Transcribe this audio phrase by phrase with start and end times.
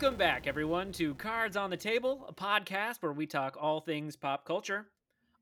[0.00, 4.14] Welcome back, everyone, to Cards on the Table, a podcast where we talk all things
[4.14, 4.86] pop culture.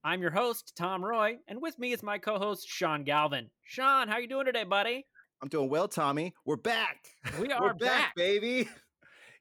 [0.03, 3.51] I'm your host, Tom Roy, and with me is my co-host, Sean Galvin.
[3.65, 5.05] Sean, how you doing today, buddy?
[5.43, 6.33] I'm doing well, Tommy.
[6.47, 7.05] We're back.
[7.39, 8.01] We are We're back.
[8.01, 8.67] back, baby.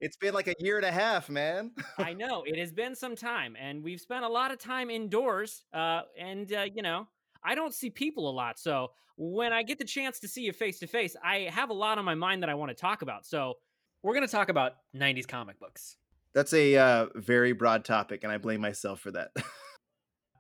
[0.01, 1.71] It's been like a year and a half, man.
[1.97, 5.63] I know it has been some time, and we've spent a lot of time indoors.
[5.73, 7.07] Uh, and uh, you know,
[7.41, 10.51] I don't see people a lot, so when I get the chance to see you
[10.51, 13.01] face to face, I have a lot on my mind that I want to talk
[13.01, 13.25] about.
[13.25, 13.53] So
[14.05, 15.97] we're going to talk about '90s comic books.
[16.33, 19.31] That's a uh, very broad topic, and I blame myself for that.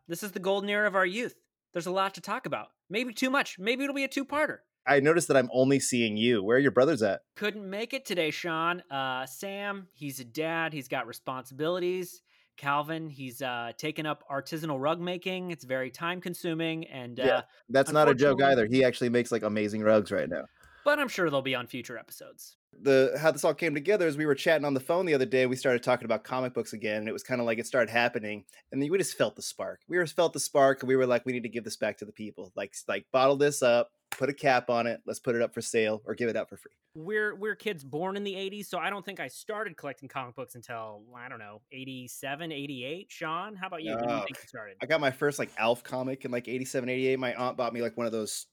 [0.07, 1.33] This is the golden era of our youth.
[1.73, 2.67] There's a lot to talk about.
[2.91, 3.57] Maybe too much.
[3.57, 4.57] Maybe it'll be a two-parter.
[4.85, 6.43] I noticed that I'm only seeing you.
[6.43, 7.21] Where are your brothers at?
[7.35, 8.83] couldn't make it today, Sean.
[8.91, 10.73] Uh, Sam, he's a dad.
[10.73, 12.21] He's got responsibilities.
[12.55, 15.49] Calvin, he's uh, taken up artisanal rug making.
[15.49, 18.67] It's very time consuming, and uh, That's not a joke either.
[18.67, 20.43] He actually makes like amazing rugs right now.
[20.85, 22.57] but I'm sure they'll be on future episodes.
[22.81, 25.25] The how this all came together is we were chatting on the phone the other
[25.25, 27.65] day we started talking about comic books again and it was kind of like it
[27.65, 30.87] started happening and then we just felt the spark we just felt the spark and
[30.87, 33.35] we were like we need to give this back to the people like like bottle
[33.35, 36.29] this up put a cap on it let's put it up for sale or give
[36.29, 39.19] it out for free We're we're kids born in the 80s, so I don't think
[39.19, 43.07] I started collecting comic books until I don't know 87, 88.
[43.09, 43.95] Sean, how about you?
[43.95, 44.77] When you think you started?
[44.81, 47.81] i got my first like alf comic in like 87 88 my aunt bought me
[47.81, 48.45] like one of those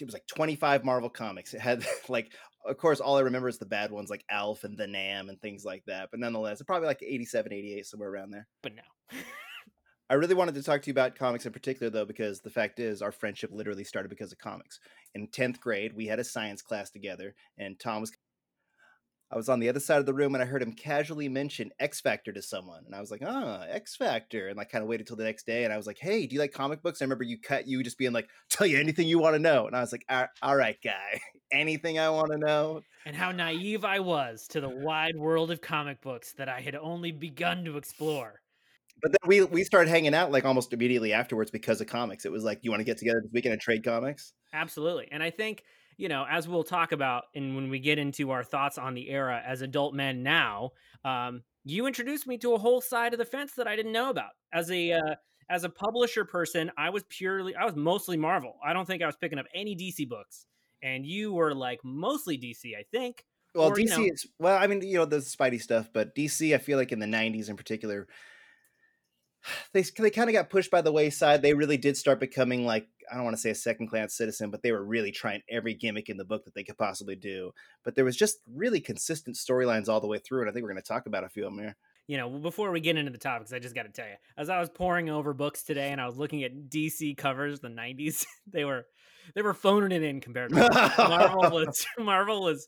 [0.00, 2.32] it was like 25 marvel comics it had like
[2.68, 5.40] of course all i remember is the bad ones like alf and the nam and
[5.40, 9.18] things like that but nonetheless probably like 87 88 somewhere around there But no.
[10.10, 12.80] I really wanted to talk to you about comics in particular, though, because the fact
[12.80, 14.80] is, our friendship literally started because of comics.
[15.14, 18.12] In 10th grade, we had a science class together, and Tom was.
[19.30, 21.70] I was on the other side of the room and I heard him casually mention
[21.78, 22.84] X Factor to someone.
[22.86, 24.48] And I was like, ah, X Factor.
[24.48, 26.34] And I kind of waited till the next day and I was like, hey, do
[26.34, 27.02] you like comic books?
[27.02, 29.66] I remember you cut you just being like, tell you anything you want to know.
[29.66, 31.20] And I was like, "All- all right, guy,
[31.52, 32.80] anything I want to know.
[33.04, 36.74] and how naive I was to the wide world of comic books that I had
[36.74, 38.40] only begun to explore.
[39.00, 42.24] But then we, we started hanging out like almost immediately afterwards because of comics.
[42.24, 44.32] It was like, you want to get together this weekend and trade comics?
[44.52, 45.08] Absolutely.
[45.12, 45.62] And I think,
[45.98, 49.10] you know, as we'll talk about and when we get into our thoughts on the
[49.10, 50.70] era as adult men now,
[51.04, 54.08] um, you introduced me to a whole side of the fence that I didn't know
[54.08, 54.30] about.
[54.52, 55.14] As a uh,
[55.50, 58.54] as a publisher person, I was purely I was mostly Marvel.
[58.64, 60.46] I don't think I was picking up any DC books.
[60.82, 63.24] And you were like mostly DC, I think.
[63.54, 64.56] Well, Or, you DC know- is well.
[64.56, 67.48] I mean, you know, the Spidey stuff, but DC, I feel like in the '90s
[67.50, 68.06] in particular,
[69.72, 71.42] they they kind of got pushed by the wayside.
[71.42, 74.50] They really did start becoming like I don't want to say a second class citizen,
[74.50, 77.52] but they were really trying every gimmick in the book that they could possibly do.
[77.84, 80.72] But there was just really consistent storylines all the way through, and I think we're
[80.72, 81.76] going to talk about a few of them here.
[82.06, 84.48] you know, before we get into the topics, I just got to tell you, as
[84.48, 88.24] I was pouring over books today and I was looking at DC covers, the '90s,
[88.52, 88.86] they were
[89.34, 90.56] they were phoning it in compared to
[90.98, 92.66] Marvel was Marvel was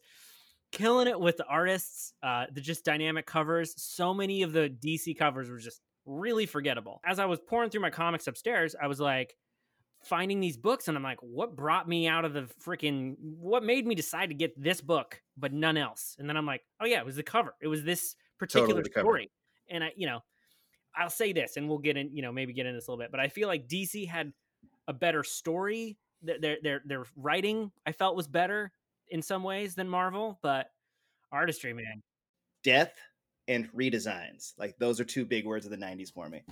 [0.73, 3.75] killing it with the artists, uh, the just dynamic covers.
[3.77, 7.01] So many of the DC covers were just really forgettable.
[7.05, 9.37] As I was pouring through my comics upstairs, I was like
[10.03, 13.17] finding these books, and I'm like, what brought me out of the freaking?
[13.19, 16.17] What made me decide to get this book but none else?
[16.19, 17.55] And then I'm like, oh yeah, it was the cover.
[17.61, 19.05] It was this particular cover.
[19.05, 19.31] story,
[19.69, 20.21] and I, you know,
[20.97, 23.03] I'll say this, and we'll get in, you know, maybe get into this a little
[23.03, 24.33] bit, but I feel like DC had
[24.89, 25.99] a better story.
[26.23, 28.73] Their their their, their writing I felt was better
[29.09, 30.67] in some ways than Marvel, but
[31.33, 32.03] artistry, man.
[32.63, 32.93] Death
[33.49, 36.43] and redesigns, like those are two big words of the '90s for me.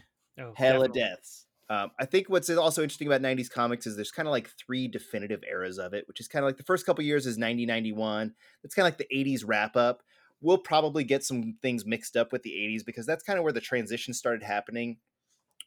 [0.40, 1.00] Oh, hella definitely.
[1.00, 1.46] deaths.
[1.70, 4.88] Um, I think what's also interesting about 90s comics is there's kind of like three
[4.88, 7.66] definitive eras of it, which is kind of like the first couple years is 90,
[7.66, 8.34] 91.
[8.62, 10.02] That's kind of like the 80s wrap up.
[10.40, 13.52] We'll probably get some things mixed up with the 80s because that's kind of where
[13.52, 14.98] the transition started happening,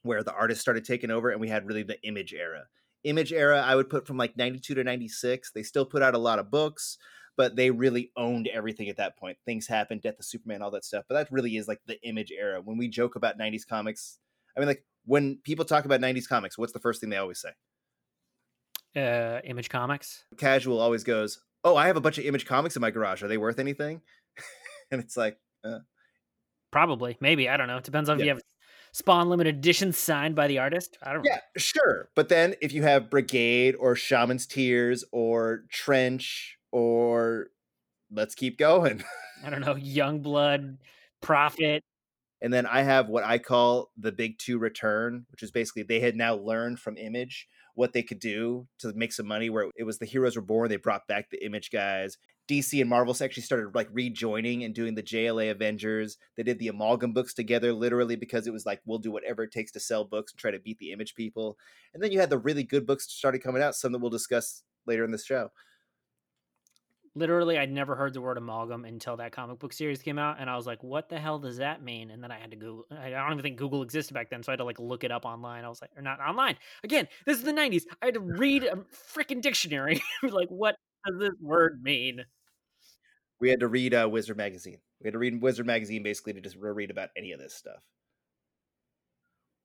[0.01, 2.63] where the artists started taking over and we had really the image era.
[3.03, 5.51] Image era, I would put from like 92 to 96.
[5.53, 6.97] They still put out a lot of books,
[7.37, 9.37] but they really owned everything at that point.
[9.45, 11.05] Things happened, Death of Superman, all that stuff.
[11.07, 12.61] But that really is like the image era.
[12.63, 14.19] When we joke about 90s comics,
[14.55, 17.41] I mean, like when people talk about 90s comics, what's the first thing they always
[17.41, 17.49] say?
[18.95, 20.25] Uh, Image Comics.
[20.37, 23.21] Casual always goes, Oh, I have a bunch of image comics in my garage.
[23.23, 24.01] Are they worth anything?
[24.91, 25.37] and it's like,
[26.71, 27.77] Probably, maybe I don't know.
[27.77, 28.41] It depends on if you have
[28.93, 30.97] Spawn limited edition signed by the artist.
[31.01, 31.31] I don't know.
[31.31, 32.09] yeah, sure.
[32.15, 37.47] But then if you have Brigade or Shaman's Tears or Trench or
[38.11, 39.03] let's keep going.
[39.45, 39.75] I don't know.
[39.75, 40.77] Youngblood,
[41.21, 41.83] Prophet.
[42.41, 45.99] And then I have what I call the big two return, which is basically they
[45.99, 49.49] had now learned from Image what they could do to make some money.
[49.49, 52.17] Where it was the Heroes Reborn, they brought back the Image guys.
[52.49, 56.17] DC and Marvel actually started like rejoining and doing the JLA Avengers.
[56.35, 59.51] They did the amalgam books together, literally because it was like we'll do whatever it
[59.51, 61.57] takes to sell books and try to beat the Image people.
[61.93, 64.63] And then you had the really good books started coming out, some that we'll discuss
[64.85, 65.51] later in this show.
[67.15, 70.49] Literally I'd never heard the word amalgam until that comic book series came out and
[70.49, 72.11] I was like what the hell does that mean?
[72.11, 74.51] And then I had to google I don't even think Google existed back then so
[74.51, 75.65] I had to like look it up online.
[75.65, 76.55] I was like or not online.
[76.83, 78.77] Again this is the 90s I had to read a
[79.13, 80.75] freaking dictionary like what
[81.05, 82.23] does this word mean?
[83.39, 84.77] We had to read uh, Wizard magazine.
[85.01, 87.81] We had to read Wizard magazine basically to just read about any of this stuff.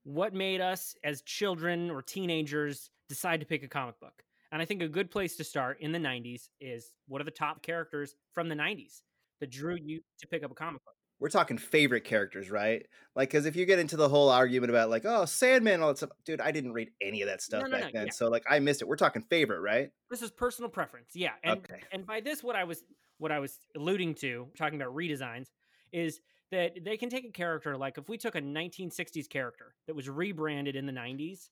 [0.05, 4.23] What made us as children or teenagers decide to pick a comic book
[4.53, 7.31] and I think a good place to start in the 90s is what are the
[7.31, 9.03] top characters from the 90s
[9.41, 10.95] that drew you to pick up a comic book?
[11.19, 12.85] We're talking favorite characters, right?
[13.15, 15.97] Like, because if you get into the whole argument about like, oh, Sandman, all that
[15.97, 18.13] stuff, dude, I didn't read any of that stuff no, no, back no, then, yeah.
[18.13, 18.89] so like, I missed it.
[18.89, 19.89] We're talking favorite, right?
[20.11, 21.33] This is personal preference, yeah.
[21.43, 21.81] And okay.
[21.91, 22.85] and by this, what I was
[23.19, 25.47] what I was alluding to, talking about redesigns,
[25.91, 26.21] is
[26.51, 30.09] that they can take a character like if we took a 1960s character that was
[30.09, 31.49] rebranded in the 90s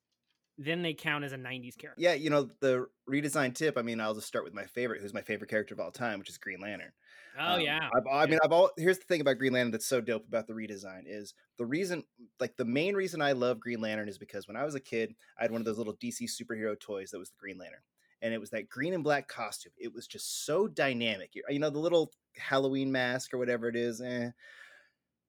[0.58, 2.00] then they count as a 90s character.
[2.00, 5.14] Yeah, you know, the redesign tip, I mean, I'll just start with my favorite, who's
[5.14, 6.92] my favorite character of all time, which is Green Lantern.
[7.38, 7.88] Oh, um, yeah.
[7.96, 10.46] I've, I mean, I've all, here's the thing about Green Lantern that's so dope about
[10.46, 12.04] the redesign is the reason,
[12.38, 15.14] like, the main reason I love Green Lantern is because when I was a kid,
[15.38, 17.80] I had one of those little DC superhero toys that was the Green Lantern.
[18.22, 19.72] And it was that green and black costume.
[19.76, 21.32] It was just so dynamic.
[21.34, 24.00] You know, the little Halloween mask or whatever it is.
[24.00, 24.30] Eh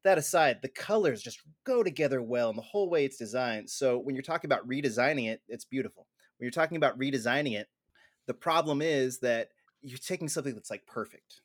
[0.06, 3.70] that aside, the colors just go together well and the whole way it's designed.
[3.70, 6.08] So when you're talking about redesigning it, it's beautiful.
[6.38, 7.68] When you're talking about redesigning it,
[8.28, 9.50] the problem is that
[9.82, 11.42] you're taking something that's like perfect.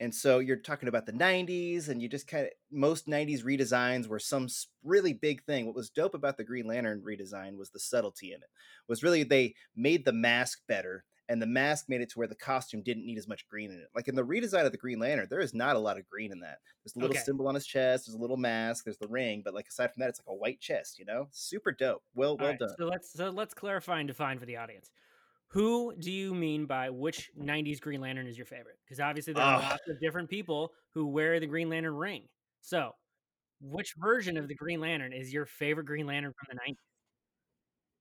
[0.00, 4.08] And so you're talking about the 90s, and you just kind of most 90s redesigns
[4.08, 4.48] were some
[4.82, 5.66] really big thing.
[5.66, 8.48] What was dope about the Green Lantern redesign was the subtlety in it.
[8.88, 12.34] Was really they made the mask better and the mask made it to where the
[12.34, 13.88] costume didn't need as much green in it.
[13.94, 16.32] Like in the redesign of the Green Lantern, there is not a lot of green
[16.32, 16.58] in that.
[16.84, 17.24] There's a little okay.
[17.24, 20.02] symbol on his chest, there's a little mask, there's the ring, but like aside from
[20.02, 20.98] that, it's like a white chest.
[20.98, 22.02] You know, super dope.
[22.14, 22.70] Well, well right, done.
[22.78, 24.90] So let's so let's clarify and define for the audience.
[25.48, 28.76] Who do you mean by which '90s Green Lantern is your favorite?
[28.84, 32.24] Because obviously there are lots of different people who wear the Green Lantern ring.
[32.60, 32.92] So,
[33.60, 36.76] which version of the Green Lantern is your favorite Green Lantern from the '90s?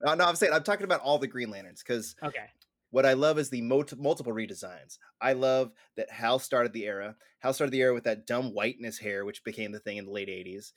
[0.03, 2.49] No, uh, no, I'm saying I'm talking about all the Green Lanterns because okay,
[2.93, 4.99] what I love is the multiple redesigns.
[5.19, 7.15] I love that Hal started the era.
[7.39, 9.97] Hal started the era with that dumb white in his hair, which became the thing
[9.97, 10.73] in the late 80s.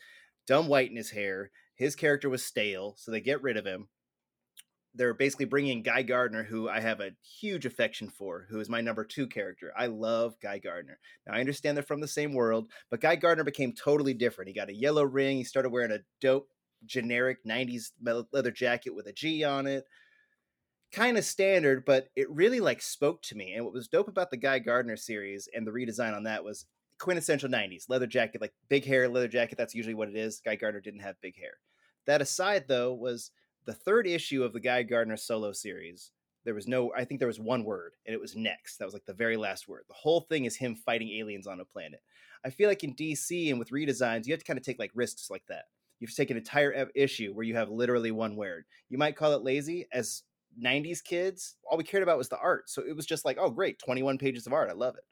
[0.47, 1.51] Dumb white in his hair.
[1.75, 3.89] His character was stale, so they get rid of him.
[4.95, 8.81] They're basically bringing Guy Gardner, who I have a huge affection for, who is my
[8.81, 9.75] number two character.
[9.77, 10.99] I love Guy Gardner.
[11.27, 14.49] Now, I understand they're from the same world, but Guy Gardner became totally different.
[14.49, 15.37] He got a yellow ring.
[15.37, 16.49] He started wearing a dope,
[16.87, 17.91] generic 90s
[18.33, 19.85] leather jacket with a G on it
[20.97, 23.53] kind of standard, but it really like spoke to me.
[23.53, 26.65] And what was dope about the Guy Gardner series and the redesign on that was
[26.99, 29.59] quintessential 90s leather jacket, like big hair leather jacket.
[29.59, 30.41] That's usually what it is.
[30.43, 31.59] Guy Gardner didn't have big hair.
[32.07, 33.31] That aside, though, was
[33.67, 36.13] the third issue of the Guy Gardner solo series.
[36.47, 38.79] There was no, I think there was one word, and it was next.
[38.79, 39.83] That was like the very last word.
[39.89, 42.01] The whole thing is him fighting aliens on a planet.
[42.43, 44.93] I feel like in DC and with redesigns, you have to kind of take like
[44.95, 45.65] risks like that.
[46.01, 48.65] You've taken an entire issue where you have literally one word.
[48.89, 50.23] You might call it lazy, as
[50.63, 52.71] 90s kids, all we cared about was the art.
[52.71, 54.71] So it was just like, oh, great, 21 pages of art.
[54.71, 55.05] I love it.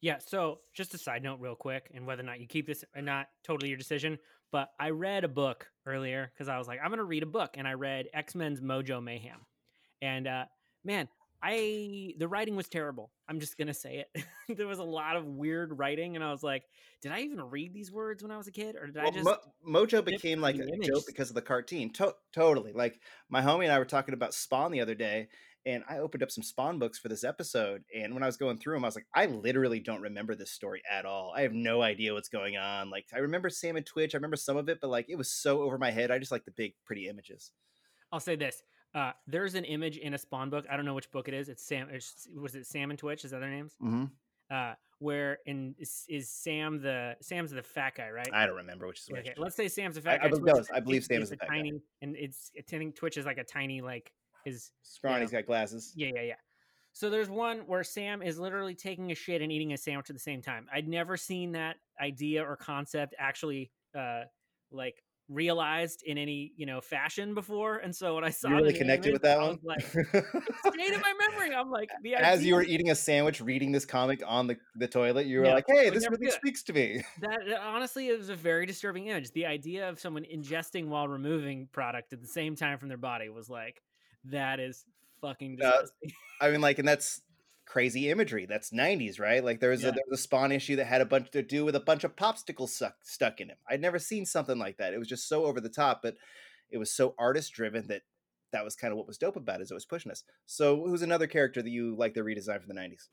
[0.00, 0.18] Yeah.
[0.18, 3.02] So just a side note, real quick, and whether or not you keep this or
[3.02, 4.18] not, totally your decision.
[4.52, 7.26] But I read a book earlier because I was like, I'm going to read a
[7.26, 7.56] book.
[7.56, 9.40] And I read X Men's Mojo Mayhem.
[10.00, 10.44] And uh,
[10.84, 11.08] man,
[11.42, 13.12] I the writing was terrible.
[13.28, 14.24] I'm just gonna say it.
[14.56, 16.64] there was a lot of weird writing, and I was like,
[17.00, 19.10] "Did I even read these words when I was a kid, or did well, I
[19.10, 20.88] just?" Mo- Mojo became like a image?
[20.88, 21.92] joke because of the cartoon.
[21.94, 22.72] To- totally.
[22.72, 25.28] Like my homie and I were talking about Spawn the other day,
[25.64, 27.84] and I opened up some Spawn books for this episode.
[27.94, 30.50] And when I was going through them, I was like, I literally don't remember this
[30.50, 31.32] story at all.
[31.36, 32.90] I have no idea what's going on.
[32.90, 34.14] Like I remember Sam and Twitch.
[34.14, 36.10] I remember some of it, but like it was so over my head.
[36.10, 37.52] I just like the big, pretty images.
[38.10, 38.62] I'll say this:
[38.94, 40.64] uh, there's an image in a Spawn book.
[40.70, 41.48] I don't know which book it is.
[41.48, 41.88] It's Sam.
[42.40, 43.24] Was it Sam and Twitch?
[43.24, 43.74] Is that their names?
[43.82, 44.04] Mm-hmm.
[44.50, 48.28] Uh, where in is, is, Sam the Sam's the fat guy, right?
[48.32, 49.20] I don't remember which is which.
[49.20, 50.52] Okay, let's say Sam's the fat I, guy.
[50.52, 51.78] I, I believe Sam is a tiny, guy.
[52.02, 54.10] and it's I think Twitch is like a tiny like
[54.44, 55.20] his scrawny.
[55.20, 55.92] He's got glasses.
[55.94, 56.34] Yeah, yeah, yeah.
[56.94, 60.16] So there's one where Sam is literally taking a shit and eating a sandwich at
[60.16, 60.66] the same time.
[60.72, 64.22] I'd never seen that idea or concept actually uh
[64.72, 68.72] like realized in any you know fashion before and so when i saw you really
[68.72, 70.04] connected with that one like it
[70.72, 73.84] stayed in my memory i'm like the as you were eating a sandwich reading this
[73.84, 76.32] comic on the, the toilet you were like hey this really good.
[76.32, 80.86] speaks to me that honestly is a very disturbing image the idea of someone ingesting
[80.86, 83.82] while removing product at the same time from their body was like
[84.24, 84.86] that is
[85.20, 86.10] fucking disgusting.
[86.40, 87.20] Uh, i mean like and that's
[87.68, 88.46] crazy imagery.
[88.46, 89.44] That's 90s, right?
[89.44, 89.90] Like there was, yeah.
[89.90, 92.02] a, there was a Spawn issue that had a bunch to do with a bunch
[92.02, 93.58] of popsicles stuck, stuck in him.
[93.68, 94.94] I'd never seen something like that.
[94.94, 96.14] It was just so over the top, but
[96.70, 98.02] it was so artist driven that
[98.52, 100.24] that was kind of what was dope about it, is it was pushing us.
[100.46, 103.08] So who's another character that you like the redesign for the 90s?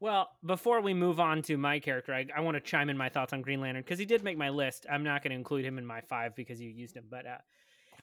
[0.00, 3.10] Well, before we move on to my character, I, I want to chime in my
[3.10, 4.86] thoughts on Green Lantern because he did make my list.
[4.90, 7.36] I'm not going to include him in my five because you used him, but uh,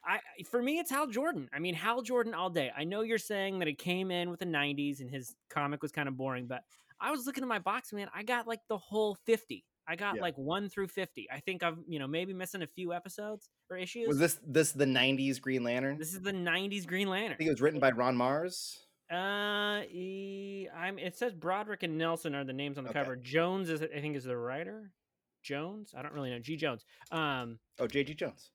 [0.07, 1.49] I for me it's Hal Jordan.
[1.53, 2.71] I mean Hal Jordan all day.
[2.75, 5.91] I know you're saying that it came in with the 90s and his comic was
[5.91, 6.63] kind of boring, but
[6.99, 8.07] I was looking at my box, man.
[8.15, 9.65] I got like the whole 50.
[9.89, 10.21] I got Yeah.
[10.21, 11.29] like one through 50.
[11.31, 14.07] I think I'm, you know, maybe missing a few episodes or issues.
[14.07, 15.97] Was this this the '90s Green Lantern?
[15.97, 17.33] this is the 90s Green Lantern.
[17.33, 18.77] I think it was written by Ron Marz.
[19.09, 20.99] Uh, e, I'm.
[20.99, 22.99] It says Broderick and Nelson are the names on the Okay.
[22.99, 23.15] cover.
[23.15, 24.91] Jones is, I think, is the writer.
[25.43, 25.93] Jones.
[25.95, 26.39] I don't really know.
[26.39, 26.57] G.
[26.57, 26.83] Jones.
[27.11, 28.13] Um, Oh, J.G.
[28.15, 28.51] Jones.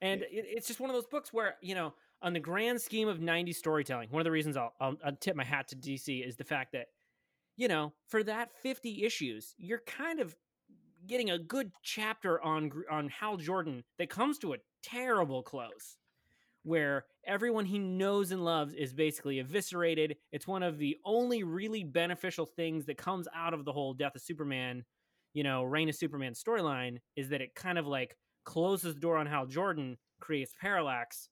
[0.00, 3.08] And it, it's just one of those books where you know, on the grand scheme
[3.08, 6.26] of '90s storytelling, one of the reasons I'll, I'll, I'll tip my hat to DC
[6.26, 6.88] is the fact that,
[7.56, 10.34] you know, for that 50 issues, you're kind of
[11.06, 15.98] getting a good chapter on on Hal Jordan that comes to a terrible close,
[16.62, 20.16] where everyone he knows and loves is basically eviscerated.
[20.32, 24.14] It's one of the only really beneficial things that comes out of the whole Death
[24.14, 24.84] of Superman,
[25.32, 29.16] you know, Reign of Superman storyline is that it kind of like closes the door
[29.16, 31.28] on Hal Jordan, creates Parallax,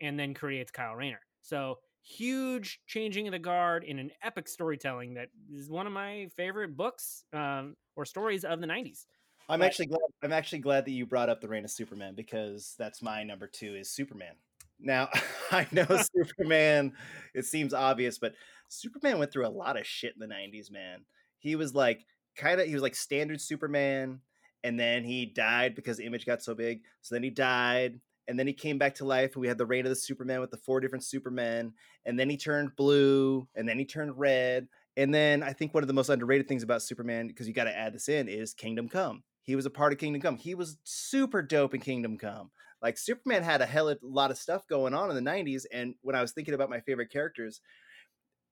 [0.00, 1.20] and then creates Kyle Rayner.
[1.42, 6.28] So huge changing of the guard in an epic storytelling that is one of my
[6.36, 9.06] favorite books um, or stories of the 90s.
[9.48, 10.00] I'm But- actually glad.
[10.22, 13.46] I'm actually glad that you brought up the Reign of Superman because that's my number
[13.46, 14.34] two is Superman.
[14.80, 15.08] Now
[15.52, 16.92] I know Superman.
[17.34, 18.34] It seems obvious, but
[18.68, 20.70] Superman went through a lot of shit in the '90s.
[20.70, 21.04] Man,
[21.38, 22.04] he was like
[22.36, 24.20] kind of he was like standard Superman,
[24.64, 26.80] and then he died because the image got so big.
[27.00, 29.66] So then he died, and then he came back to life, and we had the
[29.66, 31.72] Reign of the Superman with the four different Supermen,
[32.06, 35.82] and then he turned blue, and then he turned red, and then I think one
[35.82, 38.52] of the most underrated things about Superman, because you got to add this in, is
[38.52, 39.22] Kingdom Come.
[39.42, 40.36] He was a part of Kingdom Come.
[40.36, 42.50] He was super dope in Kingdom Come.
[42.82, 45.64] Like Superman had a hell of a lot of stuff going on in the 90s.
[45.72, 47.60] And when I was thinking about my favorite characters,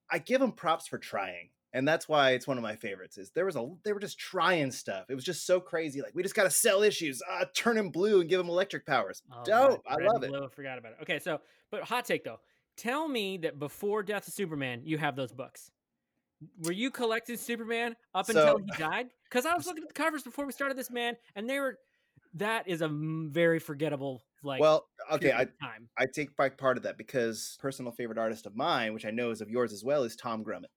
[0.09, 1.49] I give them props for trying.
[1.73, 3.17] And that's why it's one of my favorites.
[3.17, 5.05] Is there was a they were just trying stuff.
[5.09, 6.01] It was just so crazy.
[6.01, 8.85] Like we just got to sell issues, uh, turn him blue and give him electric
[8.85, 9.21] powers.
[9.31, 9.83] Oh, Dope.
[9.87, 10.33] I love it.
[10.33, 10.97] I forgot about it.
[11.03, 11.39] Okay, so
[11.71, 12.39] but hot take though.
[12.77, 15.71] Tell me that before Death of Superman, you have those books.
[16.63, 19.07] Were you collecting Superman up until he died?
[19.25, 21.77] Because I was looking at the covers before we started this, man, and they were.
[22.35, 24.59] that is a very forgettable like.
[24.59, 25.89] well, okay, I, time.
[25.97, 29.31] I take back part of that because personal favorite artist of mine, which I know
[29.31, 30.71] is of yours as well, is Tom Grummett.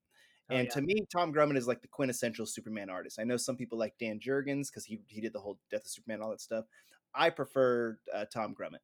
[0.51, 0.75] Oh, and yeah.
[0.75, 3.19] to me, Tom Grummett is like the quintessential Superman artist.
[3.19, 5.91] I know some people like Dan Jurgens because he he did the whole Death of
[5.91, 6.67] Superman, all that stuff.
[7.15, 8.81] I prefer uh, Tom Grummett.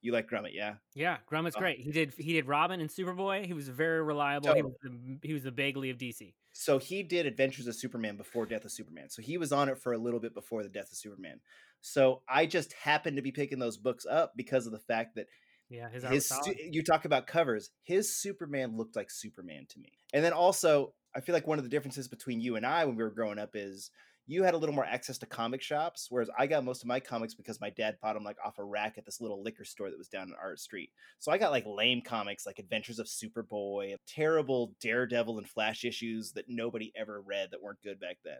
[0.00, 0.74] You like Grummett, yeah?
[0.94, 1.60] Yeah, Grummett's Oh.
[1.60, 1.80] great.
[1.80, 3.46] He did he did Robin and Superboy.
[3.46, 4.54] He was very reliable.
[4.54, 6.34] He was the, he was the Bagley of DC.
[6.52, 9.10] So he did Adventures of Superman before Death of Superman.
[9.10, 11.40] So he was on it for a little bit before the Death of Superman.
[11.80, 15.26] So I just happened to be picking those books up because of the fact that
[15.74, 16.58] Yeah, his, his was stu- solid.
[16.70, 19.92] you talk about covers his superman looked like superman to me.
[20.12, 22.96] And then also i feel like one of the differences between you and i when
[22.96, 23.90] we were growing up is
[24.26, 26.98] you had a little more access to comic shops whereas i got most of my
[26.98, 29.90] comics because my dad bought them like off a rack at this little liquor store
[29.90, 30.90] that was down in art street.
[31.18, 36.32] So i got like lame comics like adventures of superboy terrible daredevil and flash issues
[36.32, 38.38] that nobody ever read that weren't good back then.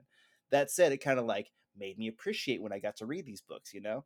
[0.50, 3.42] That said it kind of like made me appreciate when i got to read these
[3.42, 4.04] books you know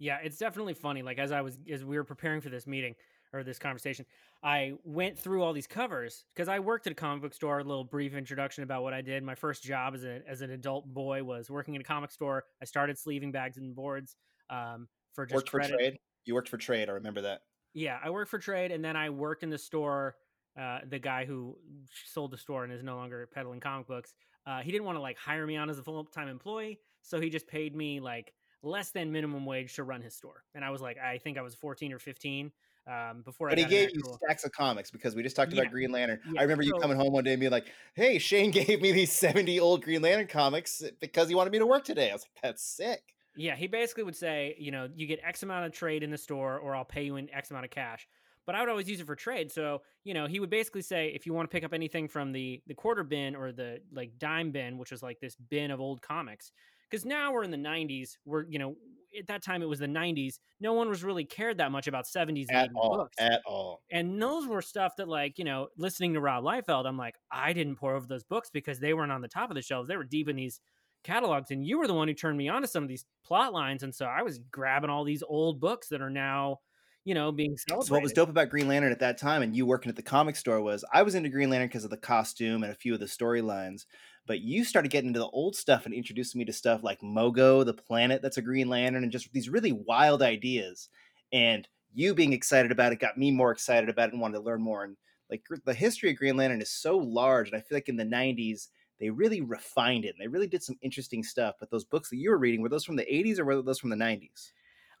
[0.00, 1.02] Yeah, it's definitely funny.
[1.02, 2.96] Like as I was as we were preparing for this meeting
[3.32, 4.04] or this conversation,
[4.42, 7.60] I went through all these covers because I worked at a comic book store.
[7.60, 9.22] A little brief introduction about what I did.
[9.22, 12.44] My first job as a as an adult boy was working in a comic store.
[12.60, 14.16] I started sleeving bags and boards
[14.48, 17.42] um, for just worked for trade you worked for trade i remember that
[17.72, 20.16] Yeah, I worked for trade, and then I worked in the store.
[20.60, 21.56] Uh, the guy who
[22.04, 24.14] sold the store and is no longer peddling comic books,
[24.46, 27.20] uh, he didn't want to like hire me on as a full time employee, so
[27.20, 30.44] he just paid me like less than minimum wage to run his store.
[30.54, 32.52] And I was like, I think I was fourteen or fifteen
[32.86, 33.48] um, before.
[33.48, 35.62] But I he gave you stacks of comics because we just talked Yeah.
[35.62, 36.20] about Green Lantern.
[36.24, 38.92] Yeah, I remember you coming home one day and being like, "Hey, Shane gave me
[38.92, 42.22] these seventy old Green Lantern comics because he wanted me to work today." I was
[42.22, 45.72] like, "That's sick." Yeah, he basically would say, you know, you get X amount of
[45.72, 48.08] trade in the store, or I'll pay you in X amount of cash.
[48.46, 49.52] But I would always use it for trade.
[49.52, 52.32] So, you know, he would basically say, if you want to pick up anything from
[52.32, 55.80] the the quarter bin or the like dime bin, which is like this bin of
[55.80, 56.52] old comics,
[56.90, 58.16] because now we're in the '90s.
[58.24, 58.76] We're, you know,
[59.18, 60.38] at that time it was the '90s.
[60.60, 63.16] No one was really cared that much about '70s and At all, books.
[63.18, 63.82] at all.
[63.90, 67.52] And those were stuff that, like, you know, listening to Rob Liefeld, I'm like, I
[67.52, 69.88] didn't pour over those books because they weren't on the top of the shelves.
[69.88, 70.60] They were deep in these
[71.02, 71.50] catalogs.
[71.50, 73.82] And you were the one who turned me on to some of these plot lines.
[73.82, 76.58] And so I was grabbing all these old books that are now,
[77.04, 77.86] you know, being celebrated.
[77.88, 80.02] So what was dope about Green Lantern at that time, and you working at the
[80.02, 82.92] comic store, was I was into Green Lantern because of the costume and a few
[82.92, 83.86] of the storylines.
[84.30, 87.66] But you started getting into the old stuff and introducing me to stuff like Mogo,
[87.66, 90.88] the planet that's a Green Lantern, and just these really wild ideas.
[91.32, 94.44] And you being excited about it got me more excited about it and wanted to
[94.44, 94.84] learn more.
[94.84, 94.96] And
[95.30, 98.04] like the history of Green Lantern is so large, and I feel like in the
[98.04, 98.68] '90s
[99.00, 100.14] they really refined it.
[100.16, 101.56] And they really did some interesting stuff.
[101.58, 103.80] But those books that you were reading were those from the '80s or were those
[103.80, 104.52] from the '90s?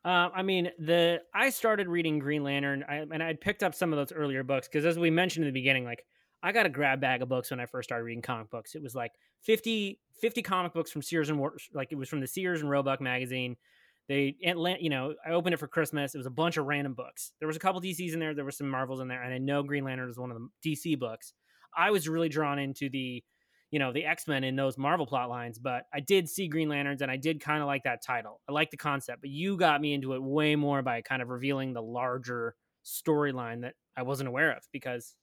[0.04, 3.92] Uh, I mean, the I started reading Green Lantern, I, and I'd picked up some
[3.92, 6.04] of those earlier books because, as we mentioned in the beginning, like
[6.42, 8.74] I got a grab bag of books when I first started reading comic books.
[8.74, 11.40] It was like 50, 50 comic books from Sears and
[11.74, 13.56] like it was from the Sears and Roebuck magazine.
[14.08, 16.14] They, Atlanta, you know, I opened it for Christmas.
[16.14, 17.32] It was a bunch of random books.
[17.38, 18.34] There was a couple DCs in there.
[18.34, 20.48] There were some Marvels in there, and I know Green Lantern was one of the
[20.68, 21.32] DC books.
[21.76, 23.22] I was really drawn into the,
[23.70, 26.68] you know, the X Men in those Marvel plot lines, but I did see Green
[26.68, 28.40] Lanterns, and I did kind of like that title.
[28.48, 31.28] I like the concept, but you got me into it way more by kind of
[31.28, 35.14] revealing the larger storyline that I wasn't aware of because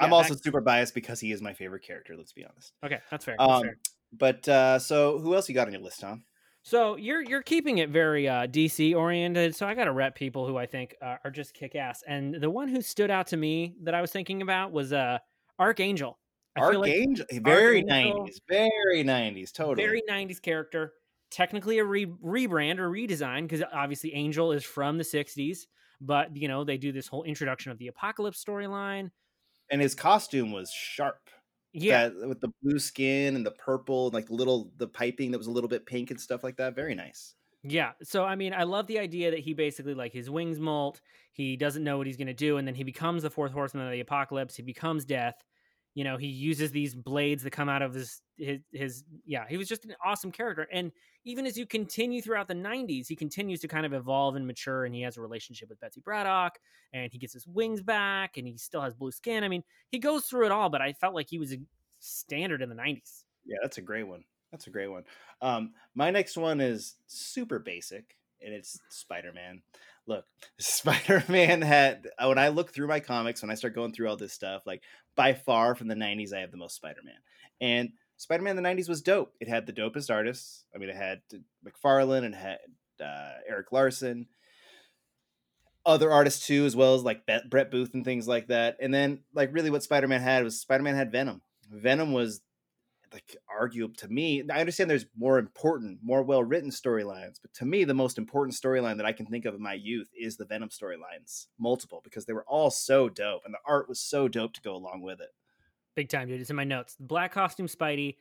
[0.00, 2.16] yeah, I'm also super biased because he is my favorite character.
[2.16, 2.72] Let's be honest.
[2.84, 3.36] Okay, that's fair.
[3.38, 3.78] Um, fair.
[4.12, 6.24] But uh, so, who else you got on your list, Tom?
[6.64, 9.54] So you're you're keeping it very uh, DC oriented.
[9.54, 12.02] So I got to rep people who I think uh, are just kick ass.
[12.06, 15.18] And the one who stood out to me that I was thinking about was uh,
[15.58, 16.18] Archangel.
[16.56, 20.94] I Archangel, like very nineties, very nineties, totally, very nineties character.
[21.30, 25.66] Technically a re- rebrand or redesign because obviously Angel is from the '60s,
[26.00, 29.10] but you know they do this whole introduction of the Apocalypse storyline,
[29.70, 31.30] and his costume was sharp.
[31.72, 32.08] Yeah.
[32.08, 35.50] That, with the blue skin and the purple like little the piping that was a
[35.50, 37.34] little bit pink and stuff like that very nice.
[37.66, 41.00] Yeah so i mean i love the idea that he basically like his wings molt
[41.32, 43.86] he doesn't know what he's going to do and then he becomes the fourth horseman
[43.86, 45.42] of the apocalypse he becomes death
[45.94, 49.56] you know he uses these blades that come out of his his, his yeah he
[49.56, 50.92] was just an awesome character and
[51.24, 54.84] even as you continue throughout the 90s he continues to kind of evolve and mature
[54.84, 56.58] and he has a relationship with betsy braddock
[56.92, 59.44] and he gets his wings back and he still has blue skin.
[59.44, 61.58] I mean he goes through it all but i felt like he was a
[62.00, 64.24] standard in the 90s yeah that's a great one.
[64.50, 65.04] That's a great one.
[65.40, 69.62] Um my next one is super basic and it's spider-man
[70.06, 70.24] look
[70.58, 74.16] spider-man had uh, when i look through my comics when i start going through all
[74.16, 74.82] this stuff like
[75.16, 77.14] by far from the 90s i have the most spider-man.
[77.60, 79.32] And spider-man in the 90s was dope.
[79.40, 80.64] It had the dopest artists.
[80.74, 81.20] I mean it had
[81.66, 82.58] mcfarlane and had
[83.00, 84.26] uh, erik larsen
[85.86, 88.76] other artists too as well as like brett booth and things like that.
[88.80, 91.42] And then like really what spider-man had was spider-man had venom.
[91.70, 92.40] Venom was
[93.14, 94.42] like arguable to me.
[94.52, 98.56] I understand there's more important, more well written storylines, but to me, the most important
[98.56, 102.26] storyline that I can think of in my youth is the Venom storylines, multiple, because
[102.26, 105.20] they were all so dope and the art was so dope to go along with
[105.20, 105.30] it.
[105.94, 106.40] Big time, dude.
[106.40, 106.96] It's in my notes.
[106.98, 108.16] Black costume Spidey,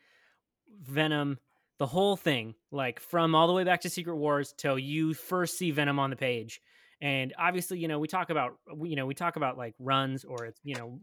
[0.84, 1.40] Venom,
[1.80, 5.58] the whole thing, like from all the way back to Secret Wars till you first
[5.58, 6.62] see Venom on the page.
[7.02, 8.54] And obviously, you know, we talk about,
[8.84, 11.00] you know, we talk about like runs or you know,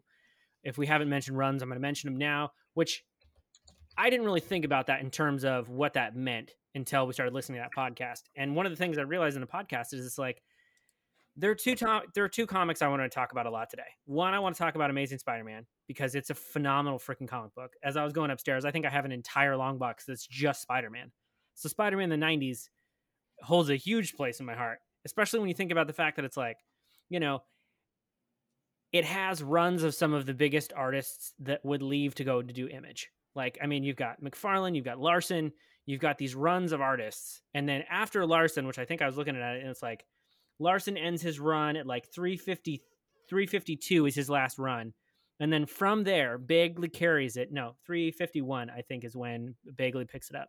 [0.63, 3.05] if we haven't mentioned runs, I'm going to mention them now, which
[4.01, 7.35] I didn't really think about that in terms of what that meant until we started
[7.35, 8.23] listening to that podcast.
[8.35, 10.41] And one of the things I realized in the podcast is it's like
[11.37, 13.69] there are two to- there are two comics I want to talk about a lot
[13.69, 13.83] today.
[14.07, 17.75] One, I want to talk about Amazing Spider-Man because it's a phenomenal freaking comic book.
[17.83, 20.63] As I was going upstairs, I think I have an entire long box that's just
[20.63, 21.13] Spider-Man.
[21.55, 22.71] So Spider-Man in the 90s
[23.43, 26.25] holds a huge place in my heart, especially when you think about the fact that
[26.25, 26.57] it's like,
[27.11, 27.43] you know,
[28.93, 32.53] it has runs of some of the biggest artists that would leave to go to
[32.53, 35.53] do image like, I mean, you've got McFarlane, you've got Larsen,
[35.87, 37.43] you've got these runs of artists.
[37.55, 40.05] And then after Larsen, which I think I was looking at it, and it's like
[40.59, 42.83] Larsen ends his run at like 350,
[43.29, 44.93] 352 is his last run.
[45.41, 47.51] And then from there, Bagley carries it.
[47.51, 50.49] No, 351, I think, is when Bagley picks it up.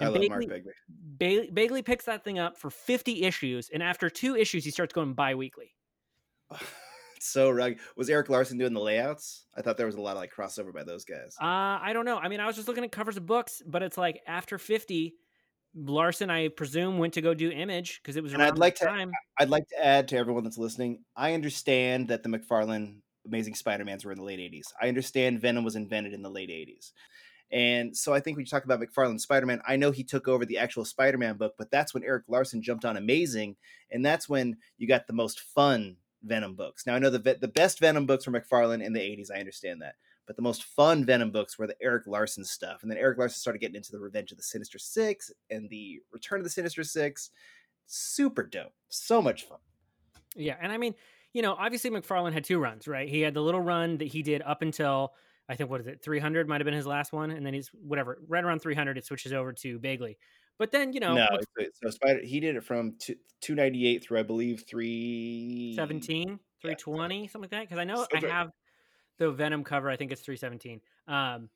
[0.00, 0.72] And I love Bagley, Mark Bagley.
[0.88, 1.50] Bagley.
[1.52, 3.68] Bagley picks that thing up for 50 issues.
[3.72, 5.74] And after two issues, he starts going bi weekly.
[7.24, 7.78] So rugged.
[7.96, 9.46] Was Erik Larsen doing the layouts?
[9.56, 11.36] I thought there was a lot of like crossover by those guys.
[11.40, 12.18] Uh, I don't know.
[12.18, 15.14] I mean, I was just looking at covers of books, but it's like after 50,
[15.74, 18.34] Larsen, I presume, went to go do image because it was.
[18.34, 18.84] And I'd like to.
[18.84, 19.10] Time.
[19.38, 21.02] I'd like to add to everyone that's listening.
[21.16, 24.66] I understand that the McFarlane Amazing Spider-Mans were in the late '80s.
[24.80, 26.92] I understand Venom was invented in the late '80s.
[27.50, 30.44] And so I think when you talk about McFarlane Spider-Man, I know he took over
[30.44, 33.56] the actual Spider-Man book, but that's when Erik Larsen jumped on Amazing,
[33.90, 36.86] and that's when you got the most fun Venom books.
[36.86, 39.30] Now I know the the best Venom books were McFarlane in the 80s.
[39.34, 39.94] I understand that.
[40.26, 42.82] But the most fun Venom books were the Erik Larsen stuff.
[42.82, 46.00] And then Erik Larsen started getting into the Revenge of the Sinister Six and the
[46.12, 47.30] Return of the Sinister Six.
[47.86, 48.72] Super dope.
[48.88, 49.58] So much fun.
[50.34, 50.94] Yeah, and I mean,
[51.34, 53.08] you know, obviously McFarlane had two runs, right?
[53.08, 55.12] He had the little run that he did up until
[55.48, 57.68] I think what is it, 300 might have been his last one, and then he's
[57.68, 60.16] whatever, right around 300, it switches over to Bagley.
[60.58, 61.26] But then you know, no,
[61.82, 62.96] so Spider he did it from
[63.40, 67.28] two ninety eight through I believe three 17, 320, yeah.
[67.28, 67.60] something like that.
[67.62, 68.50] Because I know so I have
[69.18, 69.90] the Venom cover.
[69.90, 70.80] I think it's three seventeen.
[71.08, 71.48] Um,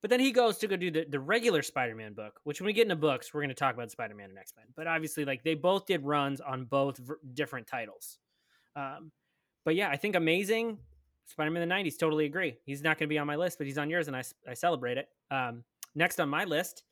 [0.00, 2.72] but then he goes to go do the, the regular Spider-Man book, which when we
[2.72, 4.64] get into books, we're going to talk about Spider-Man and X-Men.
[4.74, 8.18] But obviously, like they both did runs on both v- different titles.
[8.74, 9.12] Um,
[9.64, 10.78] but yeah, I think Amazing
[11.26, 11.98] Spider-Man the '90s.
[11.98, 12.56] Totally agree.
[12.64, 14.54] He's not going to be on my list, but he's on yours, and I, I
[14.54, 15.08] celebrate it.
[15.30, 16.82] Um, next on my list,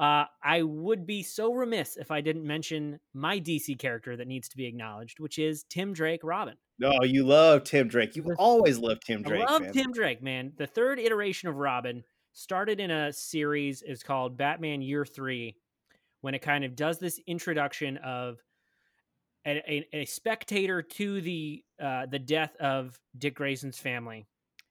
[0.00, 4.48] uh, I would be so remiss if I didn't mention my DC character that needs
[4.48, 6.54] to be acknowledged, which is Tim Drake Robin.
[6.78, 8.16] No, oh, you love Tim Drake.
[8.16, 9.42] You've always loved Tim Drake.
[9.46, 9.72] I love man.
[9.74, 10.52] Tim Drake, man.
[10.56, 15.56] The third iteration of Robin started in a series is called Batman Year Three,
[16.22, 18.38] when it kind of does this introduction of
[19.46, 24.26] a, a, a spectator to the uh, the death of Dick Grayson's family,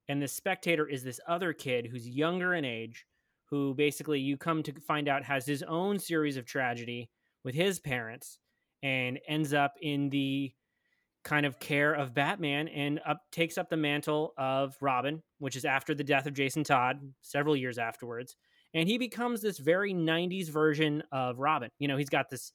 [0.08, 3.06] and the spectator is this other kid who's younger in age,
[3.50, 7.10] who basically you come to find out has his own series of tragedy
[7.44, 8.38] with his parents,
[8.84, 10.52] and ends up in the
[11.24, 15.66] kind of care of Batman and up takes up the mantle of Robin, which is
[15.66, 18.36] after the death of Jason Todd, several years afterwards.
[18.74, 21.70] And he becomes this very 90s version of Robin.
[21.80, 22.54] You know, he's got this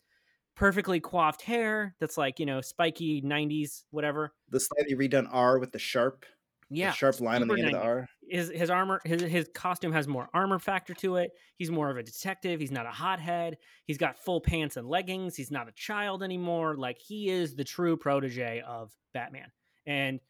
[0.57, 4.33] perfectly coiffed hair that's like, you know, spiky 90s, whatever.
[4.49, 6.25] The slightly redone R with the sharp
[6.71, 7.67] yeah, sharp line on the end 90s.
[7.67, 8.09] of the R.
[8.29, 11.33] His his armor his his costume has more armor factor to it.
[11.57, 12.61] He's more of a detective.
[12.61, 13.59] He's not a hothead.
[13.87, 15.37] He's got full pants and leggings.
[15.37, 16.77] He's not a child anymore.
[16.77, 19.51] Like he is the true protege of Batman.
[19.87, 20.21] And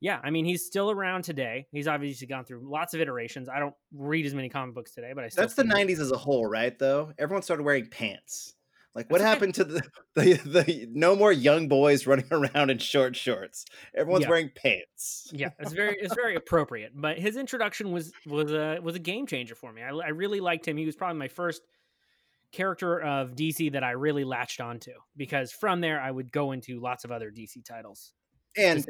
[0.00, 1.66] yeah, I mean he's still around today.
[1.70, 3.48] He's obviously gone through lots of iterations.
[3.48, 6.16] I don't read as many comic books today, but I That's the 90s as a
[6.16, 7.12] whole, right though?
[7.18, 8.54] Everyone started wearing pants.
[8.94, 9.82] Like what happened to the,
[10.14, 13.64] the the no more young boys running around in short shorts?
[13.94, 14.30] Everyone's yeah.
[14.30, 15.30] wearing pants.
[15.32, 16.92] yeah, it's very it's very appropriate.
[16.94, 19.82] But his introduction was was a was a game changer for me.
[19.82, 20.76] I, I really liked him.
[20.76, 21.62] He was probably my first
[22.52, 26.80] character of DC that I really latched onto because from there I would go into
[26.80, 28.12] lots of other DC titles.
[28.56, 28.84] And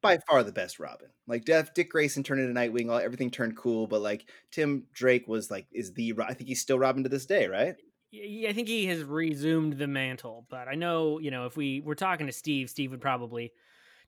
[0.00, 1.08] by far the best Robin.
[1.26, 5.26] Like Def, Dick Grayson turned into Nightwing, all everything turned cool, but like Tim Drake
[5.26, 7.74] was like is the I think he's still Robin to this day, right?
[8.12, 11.94] I think he has resumed the mantle, but I know, you know, if we were
[11.94, 13.52] talking to Steve, Steve would probably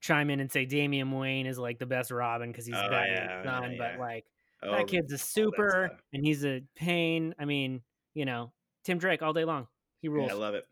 [0.00, 3.44] chime in and say Damian Wayne is like the best Robin because he's oh, Batman's
[3.44, 3.78] yeah, son, yeah.
[3.78, 4.24] but like
[4.62, 7.34] oh, that kid's a super and he's a pain.
[7.38, 7.82] I mean,
[8.14, 8.52] you know,
[8.84, 9.66] Tim Drake all day long.
[10.00, 10.28] He rules.
[10.28, 10.66] Yeah, I love it.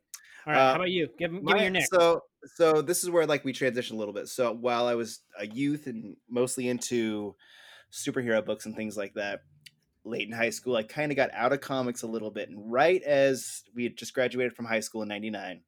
[0.46, 1.08] All right, uh, how about you?
[1.18, 1.90] Give, give my, me your next.
[1.90, 2.22] So,
[2.54, 4.28] so this is where like we transition a little bit.
[4.28, 7.34] So while I was a youth and mostly into
[7.92, 9.40] superhero books and things like that,
[10.08, 10.76] late in high school.
[10.76, 12.48] I kind of got out of comics a little bit.
[12.48, 15.60] And right as we had just graduated from high school in 99,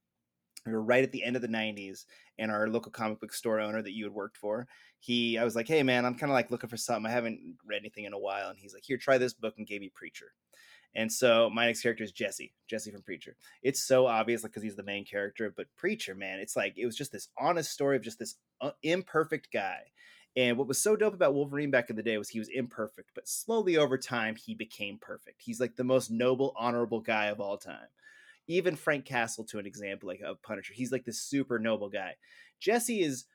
[0.67, 2.05] we were right at the end of the 90s.
[2.39, 4.67] And our local comic book store owner that you had worked for,
[4.99, 7.11] he, I was like, hey, man, I'm kind of like looking for something.
[7.11, 8.49] I haven't read anything in a while.
[8.49, 10.33] And he's like, here, try this book and gave me Preacher.
[10.95, 13.37] And so my next character is Jesse, Jesse from Preacher.
[13.63, 16.87] It's so obvious, like, because he's the main character, but Preacher, man, it's like, it
[16.87, 19.81] was just this honest story of just this uh, imperfect guy
[20.37, 23.11] and what was so dope about Wolverine back in the day was he was imperfect,
[23.15, 25.43] but slowly over time he became perfect.
[25.43, 27.89] He's like the most noble, honorable guy of all time.
[28.47, 32.15] Even Frank Castle, to an example, like of Punisher, he's like this super noble guy.
[32.61, 33.27] Jesse is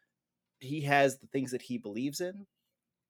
[0.59, 2.45] he has the things that he believes in,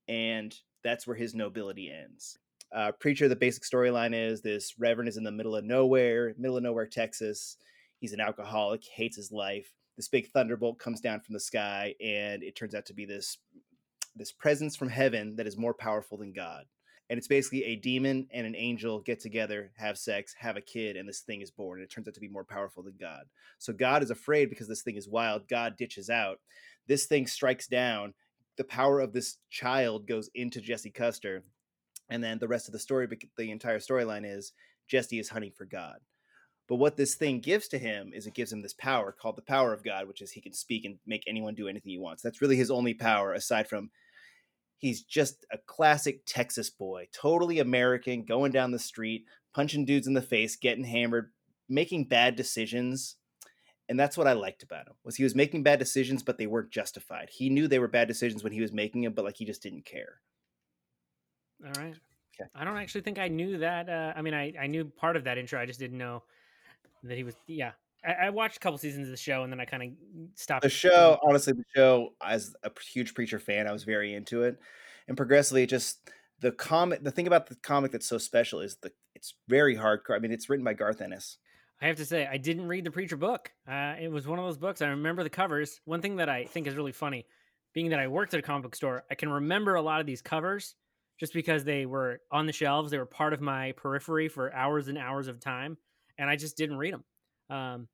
[0.08, 2.38] and that's where his nobility ends.
[2.74, 6.58] Uh, Preacher, the basic storyline is this Reverend is in the middle of nowhere, middle
[6.58, 7.58] of nowhere, Texas.
[8.00, 9.72] He's an alcoholic, hates his life.
[9.96, 13.38] This big thunderbolt comes down from the sky, and it turns out to be this
[14.16, 16.66] this presence from heaven that is more powerful than God.
[17.10, 20.98] And it's basically a demon and an angel get together, have sex, have a kid,
[20.98, 21.80] and this thing is born.
[21.80, 23.26] And it turns out to be more powerful than God.
[23.60, 25.48] So God is afraid because this thing is wild.
[25.48, 26.40] God ditches out.
[26.88, 28.14] This thing strikes down.
[28.58, 31.44] The power of this child goes into Jesse Custer.
[32.10, 34.54] And then the rest of the story, the entire storyline is
[34.88, 35.98] Jesse is hunting for God.
[36.68, 39.44] But what this thing gives to him is it gives him this power called the
[39.44, 42.24] power of God, which is he can speak and make anyone do anything he wants.
[42.24, 43.92] That's really his only power aside from
[44.78, 50.14] He's just a classic Texas boy, totally American, going down the street, punching dudes in
[50.14, 51.32] the face, getting hammered,
[51.70, 53.16] making bad decisions.
[53.88, 54.96] And that's what I liked about him.
[55.04, 57.30] Was he was making bad decisions, but they weren't justified.
[57.32, 59.64] He knew they were bad decisions when he was making them, but like he just
[59.64, 60.22] didn't care.
[61.64, 61.96] All right.
[62.40, 62.50] Okay.
[62.54, 63.88] I don't actually think I knew that.
[63.88, 65.60] Uh, I mean, I, I knew part of that intro.
[65.60, 66.24] I just didn't know
[67.04, 67.36] that he was.
[67.48, 67.72] Yeah,
[68.06, 69.90] I, I, watched a couple seasons of the show and then I kind of
[70.36, 70.64] stopped.
[70.64, 74.60] The show, honestly, the show, as a huge Preacher fan, I was very into it,
[75.08, 77.04] and progressively, just the comic.
[77.04, 80.16] The thing about the comic that's so special is the it's very hardcore.
[80.16, 81.38] I mean, it's written by Garth Ennis.
[81.82, 83.52] I have to say, I didn't read the Preacher book.
[83.68, 84.82] Uh, it was one of those books.
[84.82, 85.82] I remember the covers.
[85.86, 87.26] One thing that I think is really funny,
[87.74, 90.08] being that I worked at a comic book store, I can remember a lot of
[90.08, 90.76] these covers
[91.20, 92.92] just because they were on the shelves.
[92.92, 95.78] They were part of my periphery for hours and hours of time,
[96.18, 97.04] and I just didn't read them.
[97.50, 97.88] Um,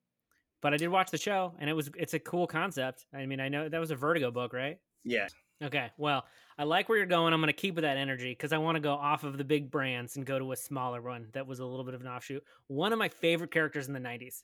[0.61, 3.05] but I did watch the show, and it was it's a cool concept.
[3.13, 4.77] I mean, I know that was a Vertigo book, right?
[5.03, 5.27] Yeah.
[5.63, 5.91] Okay.
[5.97, 6.25] Well,
[6.57, 7.33] I like where you're going.
[7.33, 9.43] I'm going to keep with that energy because I want to go off of the
[9.43, 12.07] big brands and go to a smaller one that was a little bit of an
[12.07, 12.43] offshoot.
[12.67, 14.43] One of my favorite characters in the '90s,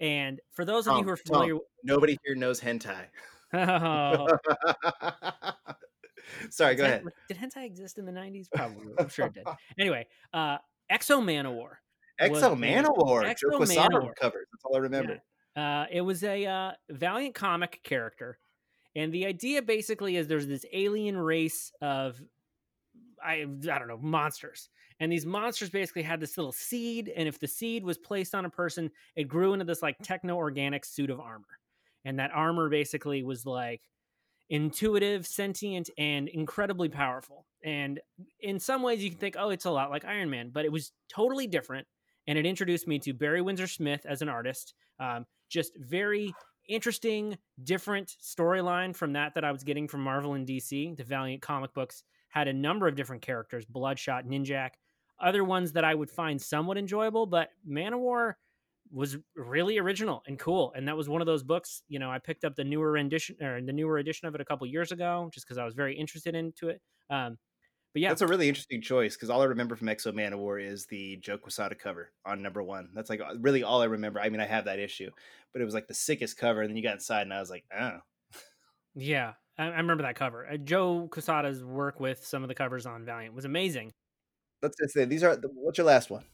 [0.00, 3.06] and for those of you who are familiar, nobody here knows hentai.
[3.52, 4.26] Oh.
[6.50, 7.04] Sorry, go ahead.
[7.28, 8.46] Did hentai exist in the '90s?
[8.54, 8.92] Probably.
[8.98, 9.44] I'm sure it did.
[9.78, 10.58] Anyway, uh,
[10.90, 11.76] X-O Manowar.
[12.18, 13.24] X-O Manowar.
[13.24, 14.14] X-O Manowar.
[14.16, 14.46] covers.
[14.52, 15.20] That's all I remember.
[15.56, 18.38] Uh, it was a uh, Valiant comic character,
[18.96, 22.20] and the idea basically is there's this alien race of
[23.24, 27.38] I I don't know monsters, and these monsters basically had this little seed, and if
[27.38, 31.10] the seed was placed on a person, it grew into this like techno organic suit
[31.10, 31.58] of armor,
[32.04, 33.82] and that armor basically was like
[34.50, 37.46] intuitive, sentient, and incredibly powerful.
[37.62, 38.00] And
[38.40, 40.72] in some ways, you can think, oh, it's a lot like Iron Man, but it
[40.72, 41.86] was totally different.
[42.26, 44.74] And it introduced me to Barry Windsor Smith as an artist.
[44.98, 46.34] Um, just very
[46.68, 50.96] interesting, different storyline from that that I was getting from Marvel and DC.
[50.96, 54.70] The Valiant comic books had a number of different characters Bloodshot, Ninjak,
[55.20, 58.34] other ones that I would find somewhat enjoyable, but Manowar
[58.90, 60.72] was really original and cool.
[60.76, 63.36] And that was one of those books, you know, I picked up the newer rendition
[63.42, 65.96] or the newer edition of it a couple years ago just because I was very
[65.96, 66.80] interested into it.
[67.10, 67.38] Um,
[67.94, 70.84] but yeah, That's a really interesting choice because all I remember from X-O Manowar is
[70.86, 72.88] the Joe Quesada cover on number one.
[72.92, 74.18] That's like really all I remember.
[74.20, 75.10] I mean, I have that issue,
[75.52, 76.62] but it was like the sickest cover.
[76.62, 77.98] And then you got inside, and I was like, oh,
[78.96, 80.44] yeah, I, I remember that cover.
[80.44, 83.92] Uh, Joe Quesada's work with some of the covers on Valiant was amazing.
[84.60, 85.38] let's just say these are.
[85.54, 86.24] What's your last one?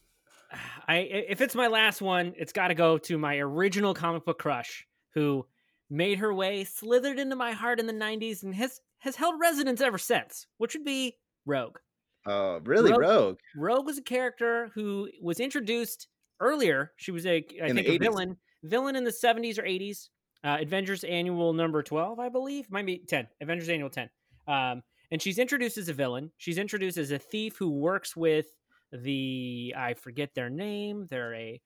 [0.87, 4.39] I if it's my last one, it's got to go to my original comic book
[4.39, 5.45] crush, who
[5.91, 9.79] made her way, slithered into my heart in the '90s, and has has held residence
[9.79, 10.47] ever since.
[10.57, 11.77] Which would be Rogue.
[12.25, 13.39] Oh, really, Rogue- Rogue?
[13.55, 16.07] Rogue was a character who was introduced
[16.39, 16.91] earlier.
[16.97, 17.99] She was a, I In think, a 80s.
[17.99, 20.09] villain, villain in the 70s or 80s.
[20.43, 23.27] Uh, Avengers Annual number 12, I believe, might be 10.
[23.41, 24.09] Avengers Annual 10.
[24.47, 26.31] Um, and she's introduced as a villain.
[26.37, 28.47] She's introduced as a thief who works with
[28.91, 31.07] the I forget their name.
[31.09, 31.61] They're a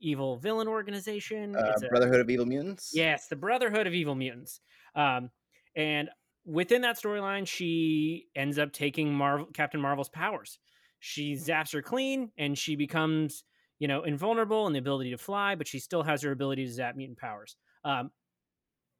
[0.00, 1.54] evil villain organization.
[1.56, 2.90] Uh, a- Brotherhood of Evil Mutants.
[2.94, 4.60] Yes, the Brotherhood of Evil Mutants.
[4.94, 5.30] Um,
[5.76, 6.08] and
[6.50, 10.58] within that storyline, she ends up taking Marvel, Captain Marvel's powers.
[10.98, 13.44] She zaps her clean, and she becomes,
[13.78, 16.72] you know, invulnerable and the ability to fly, but she still has her ability to
[16.72, 17.56] zap mutant powers.
[17.84, 18.10] Um,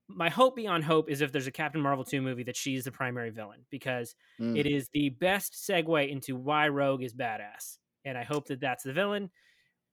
[0.08, 2.92] my hope beyond hope is if there's a Captain Marvel 2 movie that she's the
[2.92, 4.56] primary villain because Mm.
[4.56, 7.78] it is the best segue into why Rogue is badass.
[8.04, 9.30] And I hope that that's the villain.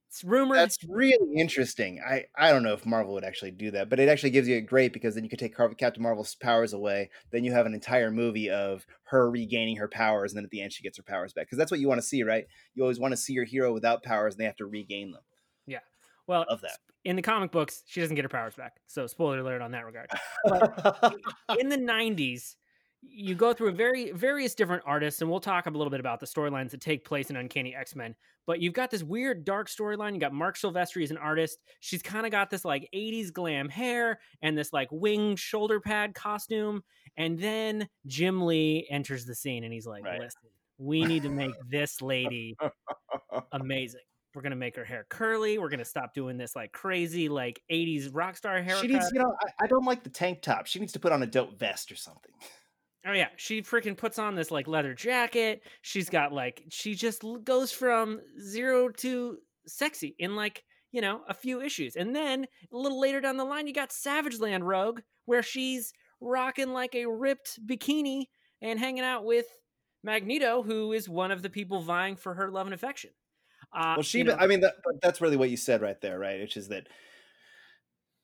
[0.10, 0.58] It's rumored.
[0.58, 2.02] That's really interesting.
[2.08, 4.56] I, I don't know if Marvel would actually do that, but it actually gives you
[4.56, 7.10] a great because then you could take Captain Marvel's powers away.
[7.32, 10.62] Then you have an entire movie of her regaining her powers, and then at the
[10.62, 11.46] end she gets her powers back.
[11.48, 12.46] Because that's what you want to see, right?
[12.74, 15.22] You always want to see your hero without powers, and they have to regain them.
[15.66, 15.80] Yeah.
[16.26, 16.78] Well, Love that.
[17.04, 18.78] in the comic books, she doesn't get her powers back.
[18.88, 20.10] So spoiler alert on that regard.
[21.60, 22.56] in the 90s,
[23.02, 26.20] you go through a very various different artists, and we'll talk a little bit about
[26.20, 28.16] the storylines that take place in Uncanny X-Men.
[28.46, 30.14] But you've got this weird dark storyline.
[30.14, 31.60] You got Marc Silvestri as an artist.
[31.80, 36.16] She's kind of got this like 80s glam hair and this like wing shoulder pad
[36.16, 36.82] costume.
[37.18, 40.20] And then Jim Lee enters the scene and he's like, Right.
[40.20, 40.42] listen,
[40.78, 42.56] we need to make this lady
[43.52, 44.02] amazing.
[44.34, 45.58] We're gonna make her hair curly.
[45.58, 48.82] We're gonna stop doing this like crazy like '80s rock star haircut.
[48.84, 50.68] she needs, you know, I, I don't like the tank top.
[50.68, 52.32] She needs to put on a dope vest or something.
[53.06, 55.62] Oh yeah, she freaking puts on this like leather jacket.
[55.82, 61.34] She's got like she just goes from zero to sexy in like you know a
[61.34, 65.02] few issues, and then a little later down the line, you got Savage Land Rogue,
[65.26, 68.26] where she's rocking like a ripped bikini
[68.62, 69.46] and hanging out with
[70.04, 73.12] Magneto, who is one of the people vying for her love and affection.
[73.74, 76.18] Uh, well, she, you know- I mean, that, that's really what you said right there,
[76.18, 76.40] right?
[76.40, 76.88] Which is that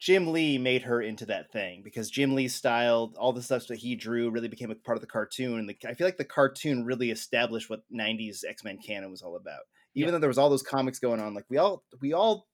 [0.04, 3.78] Jim Lee made her into that thing because Jim Lee's style, all the stuff that
[3.78, 5.60] he drew, really became a part of the cartoon.
[5.60, 9.22] And the, I feel like the cartoon really established what '90s X Men canon was
[9.22, 9.62] all about.
[9.96, 10.12] Even Yeah.
[10.12, 12.50] though there was all those comics going on, like we all we all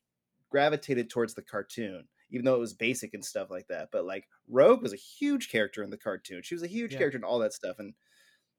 [0.52, 3.90] gravitated towards the cartoon, even though it was basic and stuff like that.
[3.92, 6.44] But like Rogue was a huge character in the cartoon.
[6.44, 7.00] She was a huge Yeah.
[7.00, 7.80] character in all that stuff.
[7.80, 7.96] And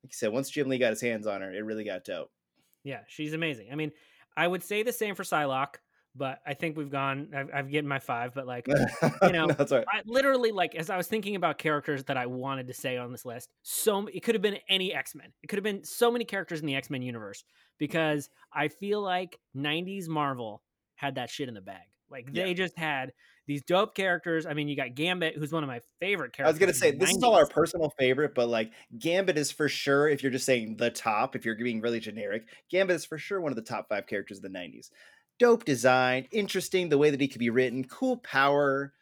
[0.03, 2.33] like you said, once Jim Lee got his hands on her, it really got dope.
[2.83, 3.68] Yeah, she's amazing.
[3.70, 3.92] I mean,
[4.37, 5.76] I would say the same for Psylocke,
[6.14, 7.29] but I think we've gone.
[7.35, 8.75] I've, I've given my five, but like, you
[9.33, 9.87] know, that's all right.
[9.92, 13.12] I literally like as I was thinking about characters that I wanted to say on
[13.12, 13.49] this list.
[13.62, 15.33] So it could have been any X Men.
[15.42, 17.44] It could have been so many characters in the X Men universe
[17.79, 20.62] because I feel like '90s Marvel
[20.96, 21.87] had that shit in the bag.
[22.11, 22.44] Like Yeah.
[22.44, 23.12] they just had
[23.46, 24.46] these dope characters.
[24.46, 26.46] I mean, you got Gambit, who's one of my favorite characters.
[26.46, 29.68] I was gonna say this is all our personal favorite, but like Gambit is for
[29.68, 30.09] sure.
[30.09, 33.40] If you're just saying the top, if you're being really generic, Gambit is for sure
[33.40, 34.90] one of the top five characters of the '90s.
[35.40, 38.92] Dope design, interesting the way that he could be written, cool power.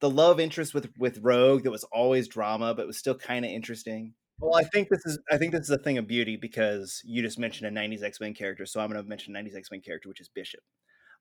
[0.00, 3.50] The love interest with with Rogue that was always drama, but was still kind of
[3.50, 4.14] interesting.
[4.38, 7.22] Well, I think this is I think this is a thing of beauty because you
[7.22, 9.70] just mentioned a '90s X Men character, so I'm going to mention a '90s X
[9.72, 10.60] Men character, which is Bishop.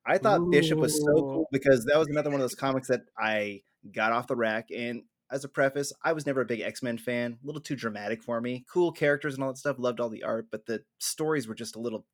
[0.06, 3.02] I thought Bishop was so cool because that was another one of those comics that
[3.18, 3.62] I
[3.94, 6.98] got off the rack and as a preface, I was never a big X Men
[6.98, 7.38] fan.
[7.44, 8.66] A little too dramatic for me.
[8.72, 9.78] Cool characters and all that stuff.
[9.80, 12.06] Loved all the art, but the stories were just a little,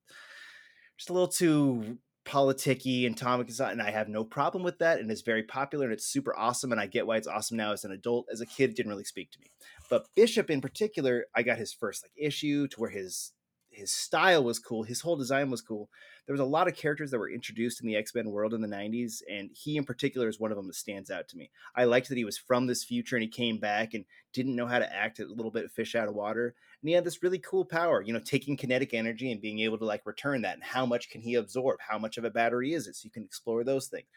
[0.97, 5.12] just a little too politicky and Tom and I have no problem with that, and
[5.12, 7.84] it's very popular and it's super awesome, and I get why it's awesome now as
[7.84, 8.27] an adult.
[8.32, 9.47] As a kid, it didn't really speak to me.
[9.89, 13.34] But Bishop in particular, I got his first like issue to where his
[13.73, 15.89] his style was cool, his whole design was cool.
[16.25, 18.62] There was a lot of characters that were introduced in the X Men world in
[18.62, 21.49] the '90s, and he in particular is one of them that stands out to me.
[21.75, 24.67] I liked that he was from this future and he came back and didn't know
[24.67, 27.39] how to act a little bit fish out of water, and he had this really
[27.39, 30.55] cool power, you know, taking kinetic energy and being able to like return that.
[30.55, 31.79] And how much can he absorb?
[31.79, 32.95] How much of a battery is it?
[32.95, 34.07] So you can explore those things.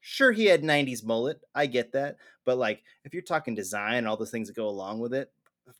[0.00, 1.40] Sure, he had 90s mullet.
[1.54, 2.16] I get that.
[2.44, 5.32] But like, if you're talking design and all the things that go along with it,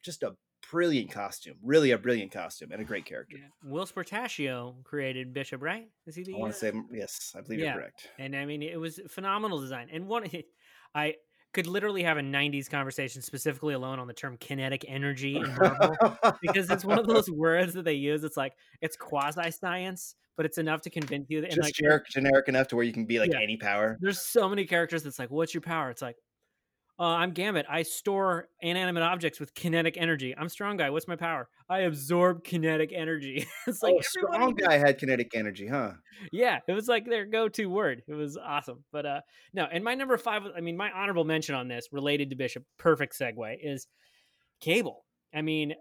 [0.03, 0.35] just a
[0.71, 1.57] brilliant costume.
[1.63, 3.37] Really a brilliant costume and a great character.
[3.39, 3.71] Yeah.
[3.71, 5.89] Whilce Portacio created Bishop, right?
[6.07, 7.67] Is he the I want to say yes, I believe yeah.
[7.67, 8.09] you're correct.
[8.19, 9.89] And I mean it was phenomenal design.
[9.93, 10.27] And one
[10.95, 11.15] I
[11.55, 15.97] could literally have a 90s conversation specifically alone on the term kinetic energy in Marvel
[16.43, 18.23] because it's one of those words that they use.
[18.23, 21.41] It's like it's quasi science, but it's enough to convince you.
[21.41, 23.41] That, Just like, generic, generic enough to where you can be like yeah.
[23.41, 23.97] any power.
[24.01, 25.91] There's so many characters that's like, what's your power?
[25.91, 26.17] It's like,
[27.01, 27.67] uh, I'm Gambit.
[27.71, 30.35] I store inanimate objects with kinetic energy.
[30.37, 30.91] I'm Strong Guy.
[30.91, 31.49] What's my power?
[31.69, 33.47] I absorb kinetic energy.
[33.69, 35.93] it's like oh, Strong Guy had kinetic energy, huh?
[36.33, 38.03] Yeah, it was like their go-to word.
[38.09, 38.85] It was awesome.
[38.91, 39.21] But uh,
[39.55, 40.43] no, and my number five.
[40.57, 43.87] I mean, my honorable mention on this, related to Bishop, perfect segue is
[44.61, 45.05] Cable.
[45.33, 45.75] I mean,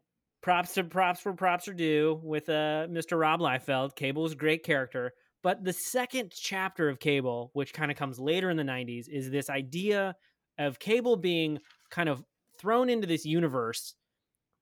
[0.43, 3.19] props to props for props are due with uh, Mr.
[3.19, 3.95] Rob Liefeld.
[3.95, 5.13] Cable is a great character.
[5.41, 9.31] But the second chapter of Cable, which kind of comes later in the 90s, is
[9.31, 10.15] this idea
[10.57, 12.23] of Cable being kind of
[12.59, 13.95] thrown into this universe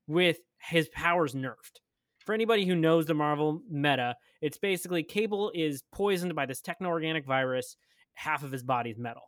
[0.08, 1.80] with his powers nerfed.
[2.26, 6.90] For anybody who knows the Marvel meta, it's basically Cable is poisoned by this techno
[6.90, 7.78] organic virus.
[8.16, 9.24] Half of his body is metal.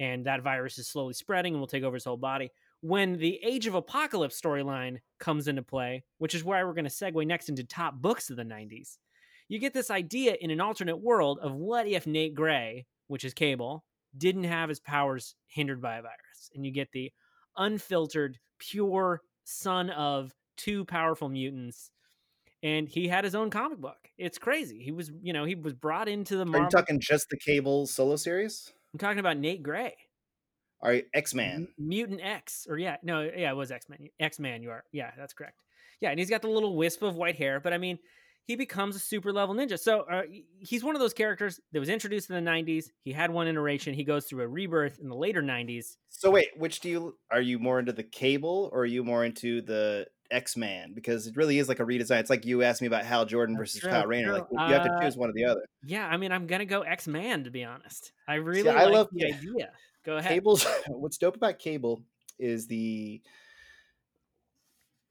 [0.00, 2.50] And that virus is slowly spreading and will take over his whole body.
[2.80, 6.90] When the Age of Apocalypse storyline comes into play, which is why we're going to
[6.90, 8.96] segue next into top books of the 90s,
[9.48, 13.34] you get this idea in an alternate world of what if Nate Gray, which is
[13.34, 13.84] Cable,
[14.16, 16.50] didn't have his powers hindered by a virus.
[16.54, 17.12] And you get the
[17.56, 21.90] unfiltered, pure son of two powerful mutants.
[22.62, 23.98] And he had his own comic book.
[24.16, 24.80] It's crazy.
[24.82, 26.44] He was, you know, he was brought into the.
[26.44, 28.72] Marvel- Are you talking just the Cable solo series?
[28.92, 29.96] I'm talking about Nate Gray.
[30.80, 31.68] Are you X Man?
[31.78, 33.98] Mutant X, or yeah, no, yeah, it was X Man.
[34.18, 35.62] X Man, you are, yeah, that's correct.
[36.00, 37.98] Yeah, and he's got the little wisp of white hair, but I mean,
[38.44, 39.78] he becomes a super level ninja.
[39.78, 40.22] So uh,
[40.58, 42.86] he's one of those characters that was introduced in the 90s.
[43.02, 43.94] He had one iteration.
[43.94, 45.96] He goes through a rebirth in the later 90s.
[46.08, 49.24] So wait, which do you are you more into the Cable or are you more
[49.24, 50.92] into the X Man?
[50.94, 52.20] Because it really is like a redesign.
[52.20, 54.32] It's like you asked me about Hal Jordan versus true, Kyle Rayner.
[54.32, 55.62] Like you have to uh, choose one or the other.
[55.84, 58.12] Yeah, I mean, I'm gonna go X Man to be honest.
[58.26, 59.70] I really See, like I love the idea.
[60.04, 60.32] Go ahead.
[60.32, 62.02] Cable's what's dope about Cable
[62.38, 63.22] is the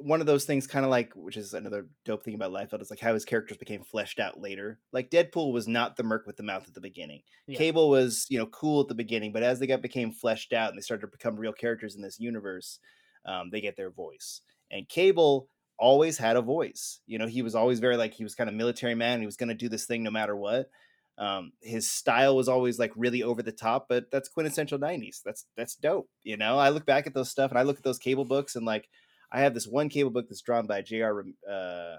[0.04, 2.90] one of those things kind of like which is another dope thing about Liefeld is
[2.90, 4.80] like how his characters became fleshed out later.
[4.92, 7.22] Like Deadpool was not the merc with the mouth at the beginning.
[7.48, 7.58] Yeah.
[7.58, 10.70] Cable was, you know, cool at the beginning, but as they got became fleshed out
[10.70, 12.80] and they started to become real characters in this universe,
[13.26, 14.42] um, they get their voice.
[14.72, 17.00] And Cable always had a voice.
[17.08, 19.20] You know, he was always very like he was kind of military man.
[19.20, 20.70] he was going to do this thing no matter what.
[21.18, 25.22] Um, his style was always like really over the top, but that's quintessential '90s.
[25.24, 26.10] That's that's dope.
[26.24, 28.56] You know, I look back at those stuff and I look at those Cable books
[28.56, 28.88] and like
[29.32, 31.24] I have this one cable book that's drawn by J.R.
[31.50, 31.96] Uh,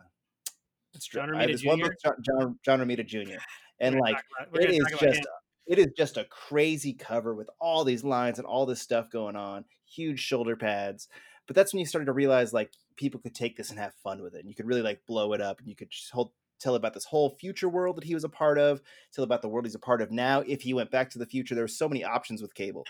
[1.11, 1.69] John Romita I have this Jr.
[1.69, 3.39] one book, John, John Romita Jr.
[3.81, 4.17] And like
[4.55, 5.27] it is just
[5.67, 9.35] it is just a crazy cover with all these lines and all this stuff going
[9.35, 11.09] on, huge shoulder pads.
[11.49, 14.23] But that's when you started to realize like people could take this and have fun
[14.23, 14.41] with it.
[14.41, 16.31] And you could really like blow it up and you could just hold,
[16.61, 18.81] tell about this whole future world that he was a part of,
[19.13, 20.45] tell about the world he's a part of now.
[20.47, 22.85] If he went back to the future, there were so many options with cable.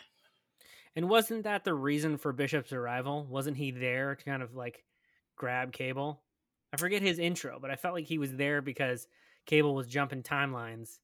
[0.95, 3.27] And wasn't that the reason for Bishop's arrival?
[3.29, 4.85] Wasn't he there to kind of like
[5.37, 6.23] grab Cable?
[6.73, 9.07] I forget his intro, but I felt like he was there because
[9.47, 10.99] Cable was jumping timelines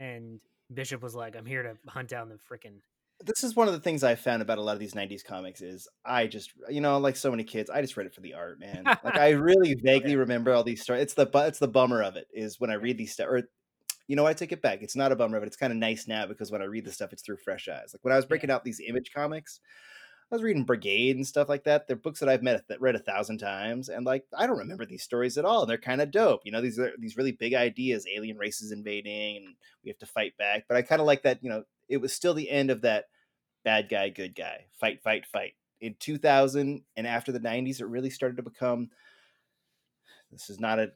[0.00, 0.40] and
[0.72, 2.80] Bishop was like, I'm here to hunt down the freaking
[3.24, 5.62] this is one of the things I found about a lot of these '90s comics
[5.62, 8.34] is I just, you know, like so many kids, I just read it for the
[8.34, 8.82] art, man.
[8.84, 11.02] Like I really vaguely remember all these stories.
[11.02, 13.42] It's the it's the bummer of it is when I read these stuff, or
[14.08, 14.82] you know, I take it back.
[14.82, 16.92] It's not a bummer, but it's kind of nice now because when I read the
[16.92, 17.92] stuff, it's through fresh eyes.
[17.92, 18.56] Like when I was breaking yeah.
[18.56, 19.60] out these image comics,
[20.30, 21.86] I was reading Brigade and stuff like that.
[21.86, 25.04] They're books that I've met, read a thousand times, and like I don't remember these
[25.04, 25.66] stories at all.
[25.66, 26.40] They're kind of dope.
[26.44, 29.54] You know, these are these really big ideas: alien races invading, and
[29.84, 30.64] we have to fight back.
[30.68, 31.42] But I kind of like that.
[31.42, 33.04] You know, it was still the end of that
[33.64, 35.54] bad guy, good guy, fight, fight, fight.
[35.80, 38.90] In 2000 and after the 90s, it really started to become.
[40.32, 40.90] This is not a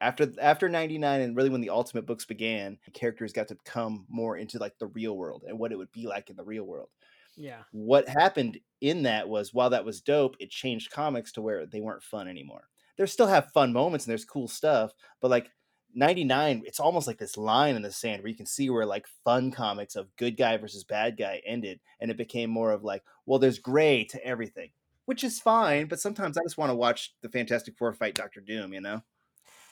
[0.00, 4.36] after after 99 and really when the ultimate books began characters got to come more
[4.36, 6.88] into like the real world and what it would be like in the real world
[7.36, 7.62] Yeah.
[7.70, 11.80] What happened in that was while that was dope, it changed comics to where they
[11.80, 12.68] weren't fun anymore.
[12.96, 15.50] They still have fun moments and there's cool stuff, but like
[15.94, 19.06] 99, it's almost like this line in the sand where you can see where like
[19.24, 21.80] fun comics of good guy versus bad guy ended.
[22.00, 24.70] And it became more of like, well, there's gray to everything,
[25.06, 25.86] which is fine.
[25.86, 29.02] But sometimes I just want to watch the Fantastic Four fight Doctor Doom, you know?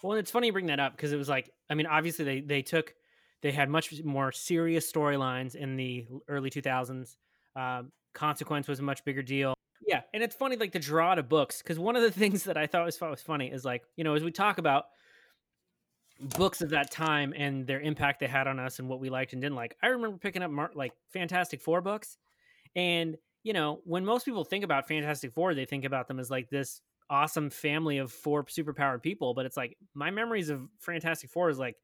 [0.02, 2.40] Well, it's funny you bring that up because it was like, I mean, obviously they,
[2.40, 2.94] they took,
[3.42, 7.16] they had much more serious storylines in the early 2000s.
[7.54, 9.54] Um, Consequence was a much bigger deal.
[9.86, 10.00] Yeah.
[10.14, 12.66] And it's funny, like the draw to books, because one of the things that I
[12.66, 14.86] thought was, was funny is like, you know, as we talk about,
[16.20, 19.32] books of that time and their impact they had on us and what we liked
[19.32, 19.76] and didn't like.
[19.82, 22.16] I remember picking up Mar- like Fantastic Four books,
[22.74, 26.30] and you know, when most people think about Fantastic Four, they think about them as
[26.30, 26.80] like this
[27.10, 29.34] awesome family of four superpowered people.
[29.34, 31.76] But it's like my memories of Fantastic Four is like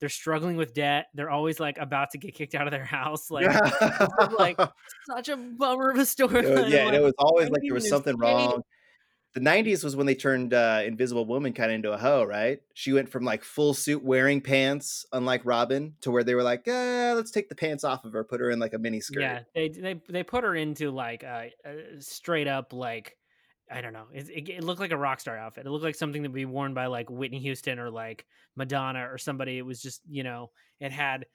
[0.00, 1.06] they're struggling with debt.
[1.14, 3.30] They're always like about to get kicked out of their house.
[3.30, 3.48] Like,
[4.38, 4.58] like
[5.10, 6.46] such a bummer of a story.
[6.68, 8.62] Yeah, and it was always like there was something wrong
[9.34, 12.60] the 90s was when they turned uh, invisible woman kind of into a hoe right
[12.74, 16.66] she went from like full suit wearing pants unlike robin to where they were like
[16.66, 19.20] eh, let's take the pants off of her put her in like a mini skirt
[19.20, 23.16] yeah they they, they put her into like a, a straight up like
[23.70, 24.06] I don't know.
[24.12, 25.66] It, it, it, looked like a rock star outfit.
[25.66, 28.24] It looked like something that would be worn by like Whitney Houston or like
[28.56, 29.58] Madonna or somebody.
[29.58, 30.50] It was just, you know,
[30.80, 31.26] it had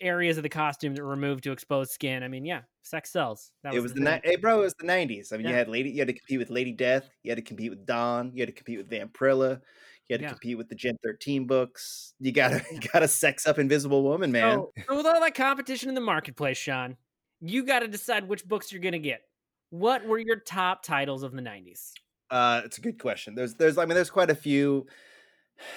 [0.00, 2.22] areas of the costume that were removed to expose skin.
[2.22, 3.52] I mean, yeah, sex sells.
[3.62, 4.58] That it was, the, the hey, bro.
[4.58, 5.32] It was the nineties.
[5.32, 5.50] I mean, yeah.
[5.52, 5.90] you had lady.
[5.90, 7.08] You had to compete with Lady Death.
[7.22, 8.32] You had to compete with Dawn.
[8.34, 9.60] You had to compete with Vampirella.
[10.08, 10.30] You had to yeah.
[10.30, 12.14] compete with the Gen thirteen books.
[12.20, 14.58] You gotta you gotta sex up Invisible Woman, man.
[14.58, 16.96] So, so with all that competition in the marketplace, Sean,
[17.40, 19.22] you got to decide which books you're gonna get.
[19.70, 21.92] What were your top titles of the nineties?
[22.30, 23.34] Uh, it's a good question.
[23.34, 24.86] There's there's I mean there's quite a few.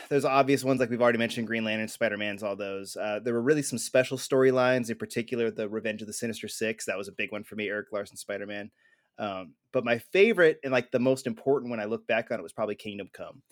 [0.08, 2.96] There's obvious ones like we've already mentioned green lantern spider-man's all those.
[2.96, 6.86] Uh, there were really some special storylines in particular the revenge of the sinister six.
[6.86, 8.72] That was a big one for me Erik Larsen, spider-man.
[9.20, 12.44] Um, but my favorite and like the most important when i look back on it
[12.44, 13.44] was probably kingdom come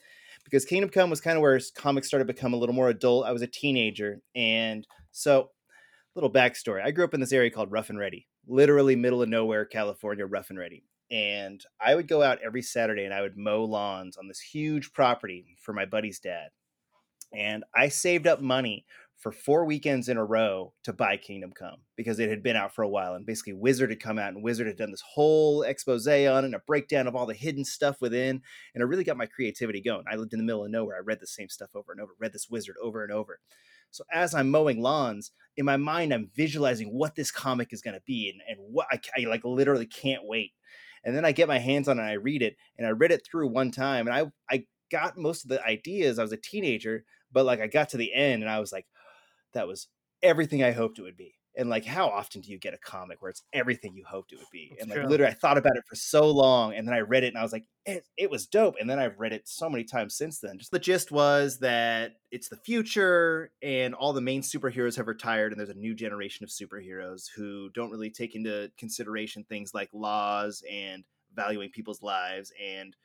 [0.43, 3.25] because kingdom come was kind of where comics started to become a little more adult.
[3.25, 5.51] I was a teenager and so
[6.15, 6.81] little backstory.
[6.83, 10.25] I grew up in this area called rough and ready literally middle of nowhere california
[10.25, 14.15] rough and ready and I would go out every Saturday and I would mow lawns
[14.15, 16.49] on this huge property for my buddy's dad.
[17.33, 18.85] And I saved up money
[19.17, 22.73] for four weekends in a row to buy Kingdom Come because it had been out
[22.73, 23.13] for a while.
[23.13, 26.55] And basically, Wizard had come out and Wizard had done this whole expose on and
[26.55, 28.41] a breakdown of all the hidden stuff within.
[28.73, 30.05] And it really got my creativity going.
[30.09, 30.95] I lived in the middle of nowhere.
[30.95, 33.39] I read the same stuff over and over, read this Wizard over and over.
[33.91, 37.93] So as I'm mowing lawns, in my mind, I'm visualizing what this comic is going
[37.93, 40.51] to be and, and what I, I like literally can't wait
[41.03, 43.11] and then I get my hands on it and I read it and I read
[43.11, 46.19] it through one time and I I got most of the ideas.
[46.19, 48.85] I was a teenager, but like I got to the end and I was like,
[49.53, 49.87] that was
[50.21, 53.21] everything I hoped it would be and like how often do you get a comic
[53.21, 54.69] where it's everything you hoped it would be?
[54.69, 55.09] That's and like true.
[55.09, 57.43] literally i thought about it for so long and then i read it and i
[57.43, 58.75] was like it, it, was dope.
[58.79, 60.57] And then i've read it so many times since then.
[60.57, 65.51] Just the gist was that it's the future and all the main superheroes have retired
[65.51, 69.89] and there's a new generation of superheroes who don't really take into consideration things like
[69.93, 72.95] laws and valuing people's lives and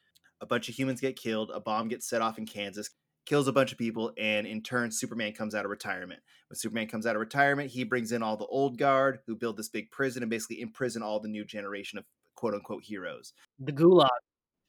[0.40, 2.90] a bunch of humans get killed a bomb gets set off in kansas
[3.26, 6.20] kills a bunch of people, and in turn, Superman comes out of retirement.
[6.48, 9.56] When Superman comes out of retirement, he brings in all the old guard who build
[9.56, 12.04] this big prison and basically imprison all the new generation of
[12.36, 13.32] quote unquote heroes.
[13.58, 14.08] The Gulag.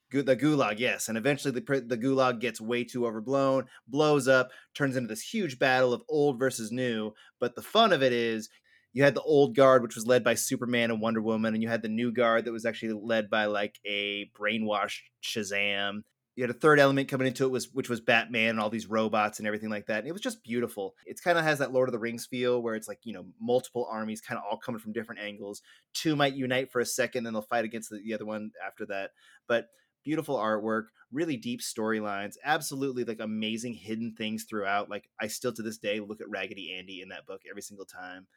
[0.10, 4.96] The Gulag, yes, and eventually the the Gulag gets way too overblown, blows up, turns
[4.96, 7.12] into this huge battle of old versus new.
[7.40, 8.50] But the fun of it is,
[8.94, 11.68] you had the old guard, which was led by Superman and Wonder Woman, and you
[11.68, 16.04] had the new guard that was actually led by like a brainwashed Shazam
[16.38, 18.86] you had a third element coming into it was which was Batman and all these
[18.86, 20.00] robots and everything like that.
[20.00, 20.94] And it was just beautiful.
[21.08, 23.26] It's kind of has that Lord of the Rings feel where it's like, you know,
[23.42, 25.64] multiple armies kind of all coming from different angles.
[25.96, 28.86] Two might unite for a second, then they'll fight against the, the other one after
[28.86, 29.12] that.
[29.48, 29.70] But
[30.04, 34.92] beautiful artwork, really deep storylines, absolutely like amazing hidden things throughout.
[34.92, 37.88] Like I still to this day look at Raggedy Andy in that book every single
[37.88, 38.28] time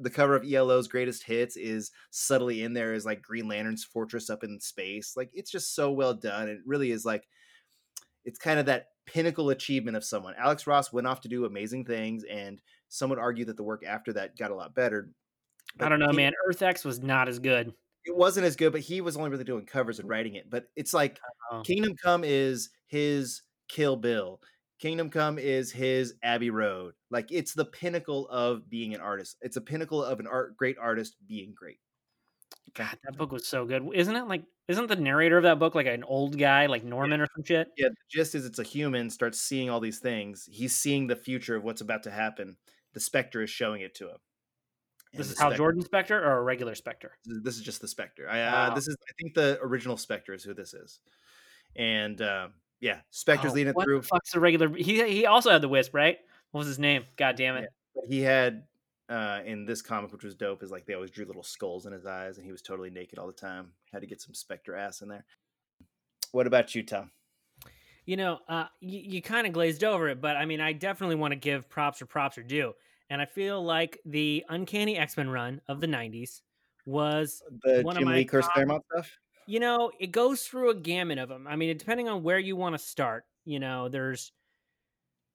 [0.00, 4.30] the cover of ELO's greatest hits is subtly in there is like Green Lantern's fortress
[4.30, 5.14] up in space.
[5.16, 6.48] Like it's just so well done.
[6.48, 7.26] It really is like
[8.24, 10.34] it's kind of that pinnacle achievement of someone.
[10.38, 13.84] Alex Ross went off to do amazing things, and some would argue that the work
[13.86, 15.10] after that got a lot better.
[15.76, 16.32] But I don't know, he, man.
[16.46, 17.72] Earth X was not as good.
[18.04, 20.48] It wasn't as good, but he was only really doing covers and writing it.
[20.48, 21.62] But it's like uh-huh.
[21.62, 24.40] Kingdom Come is his Kill Bill.
[24.78, 26.94] Kingdom Come is his Abbey Road.
[27.10, 29.36] Like it's the pinnacle of being an artist.
[29.40, 31.78] It's a pinnacle of an art great artist being great.
[32.74, 33.88] God, that book was so good.
[33.94, 37.20] Isn't it like isn't the narrator of that book like an old guy, like Norman
[37.20, 37.24] yeah.
[37.24, 37.68] or some shit?
[37.76, 41.56] Yeah, just as it's a human starts seeing all these things, he's seeing the future
[41.56, 42.56] of what's about to happen.
[42.92, 44.16] The specter is showing it to him.
[45.12, 45.56] and This is Hal Spectre.
[45.56, 47.12] Jordan Spectre or a regular Spectre?
[47.24, 48.28] This is- just the Spectre.
[48.28, 51.00] I, uh, This is, I think, the original Spectre is who this is,
[51.74, 52.48] and uh,
[52.80, 54.00] yeah, Spectre's Oh, leading it what through.
[54.00, 54.68] the fuck's a regular?
[54.76, 56.18] He he also had the Wisp, right?
[56.52, 57.04] What was his name?
[57.16, 57.68] God damn it!
[57.94, 58.64] But he had
[59.08, 61.92] uh, in this comic, which was dope, is like they always drew little skulls in
[61.92, 63.72] his eyes, and he was totally naked all the time.
[63.92, 65.24] Had to get some Spectre ass in there.
[66.32, 67.10] What about you, Tom?
[68.04, 71.16] You know, uh, you, you kind of glazed over it, but I mean, I definitely
[71.16, 72.72] want to give props or props or due,
[73.10, 76.40] and I feel like the Uncanny X Men run of the '90s
[76.86, 79.10] was The One of Jim my Lee Chris Claremont stuff.
[79.48, 81.46] You know, it goes through a gamut of them.
[81.48, 84.30] I mean, depending on where you want to start, you know, there's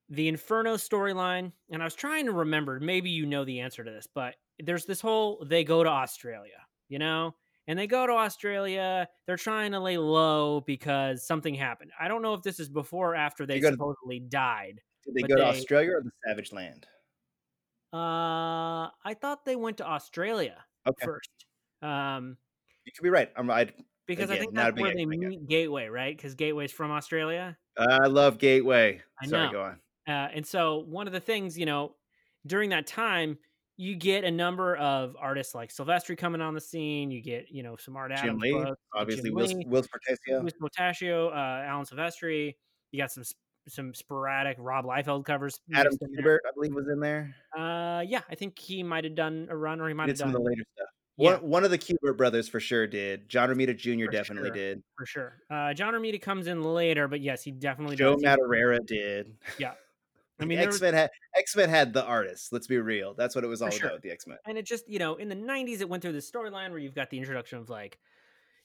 [0.10, 2.80] the Inferno storyline, and I was trying to remember.
[2.80, 6.62] Maybe you know the answer to this, but there's this whole they go to Australia,
[6.90, 7.34] you know,
[7.66, 9.08] and they go to Australia.
[9.26, 11.90] They're trying to lay low because something happened.
[12.00, 14.80] I don't know if this is before or after they to- supposedly died.
[15.06, 16.86] Did they go to they- Australia or the Savage Land?
[17.92, 21.30] Uh, I thought they went to Australia Okay, first.
[21.82, 22.38] Um,
[22.86, 23.32] you could be right.
[23.36, 23.74] I'm right.
[24.06, 26.16] Because I think that's where they meet Gateway, right?
[26.16, 27.58] Because Gateway's from Australia.
[27.78, 29.02] I love Gateway.
[29.22, 29.52] I Sorry, know.
[29.52, 29.80] go on.
[30.08, 31.96] Uh, and so one of the things, you know,
[32.46, 33.38] during that time,
[33.78, 37.10] you get a number of artists like Silvestri coming on the scene.
[37.10, 39.30] You get, you know, some Art Jim Adams Lee, books, obviously.
[39.30, 40.44] Jim Will, Lee, Whilce Portacio.
[40.44, 42.56] Whilce Portacio, uh, Alan Silvestri.
[42.92, 43.24] You got some
[43.70, 45.60] some sporadic Rob Liefeld covers.
[45.74, 46.36] Adam mixed in there.
[46.36, 47.34] Kubert, I believe, was in there.
[47.58, 50.30] Uh, yeah, I think he might have done a run, or he might have some
[50.30, 50.90] of done the later stuff.
[51.18, 51.34] Yeah.
[51.34, 53.30] One, one of the Kubert brothers for sure did.
[53.30, 54.06] John Romita Jr.
[54.06, 54.56] For definitely sure.
[54.56, 54.84] did.
[54.98, 55.34] for sure.
[55.50, 58.04] Uh, John Romita comes in later, but yes, he definitely did.
[58.04, 58.24] Joe does.
[58.24, 59.34] Madureira did.
[59.60, 59.74] Yeah.
[60.40, 62.52] I mean, X Men had X Men had the artists.
[62.52, 63.14] Let's be real.
[63.14, 63.90] That's what it was all sure.
[63.90, 64.02] about.
[64.02, 64.38] The X Men.
[64.46, 66.96] and it just you know in the 90s it went through this storyline where you've
[66.96, 68.00] got the introduction of like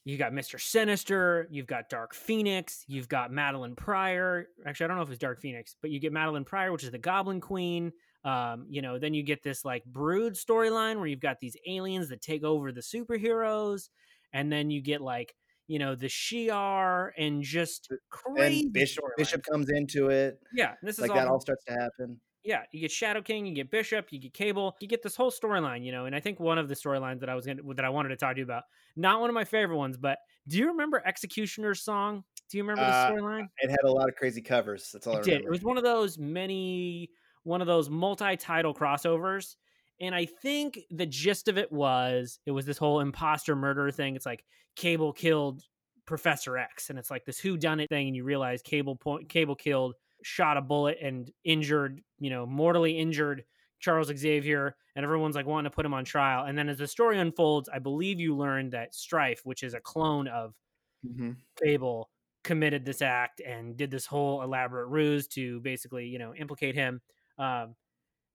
[0.05, 4.97] you got mr sinister you've got dark phoenix you've got madelyne pryor actually i don't
[4.97, 7.93] know if it's dark phoenix but you get madelyne pryor which is the goblin queen
[8.29, 12.09] um, you know then you get this like brood storyline where you've got these aliens
[12.09, 13.89] that take over the superheroes
[14.33, 15.35] and then you get like
[15.67, 19.05] you know the shi'ar and just crazy And Bishop.
[19.17, 20.39] Bishop comes into it.
[20.53, 22.21] yeah this is Like all that all starts to happen.
[22.45, 25.31] yeah, you get Shadow King, you get Bishop, you get Cable, you get this whole
[25.31, 26.07] storyline, you know.
[26.07, 28.17] And I think one of the storylines that I was gonna that I wanted to
[28.17, 28.63] talk to you about,
[28.97, 30.19] not one of my favorite ones, but
[30.49, 32.25] do you remember Executioner's song?
[32.51, 33.47] Do you remember Uh, the storyline?
[33.59, 34.91] It had a lot of crazy covers.
[34.93, 35.31] That's all I It did.
[35.33, 35.49] remember.
[35.49, 37.11] It was one of those many,
[37.49, 39.57] one of those multi-title crossovers.
[40.01, 44.15] And I think the gist of it was it was this whole imposter murder thing.
[44.17, 44.45] It's like
[44.77, 45.63] Cable killed
[46.07, 49.29] Professor X, and it's like this who done it thing, and you realize Cable point
[49.29, 53.45] Cable killed, shot a bullet and injured, you know, mortally injured
[53.81, 56.45] Charles Xavier, and everyone's like wanting to put him on trial.
[56.45, 59.81] And then as the story unfolds, I believe you learn that Strife, which is a
[59.81, 60.55] clone of
[61.03, 61.37] Mhm.
[61.63, 62.11] Cable
[62.45, 67.01] committed this act and did this whole elaborate ruse to basically, you know, implicate him.
[67.39, 67.75] Um,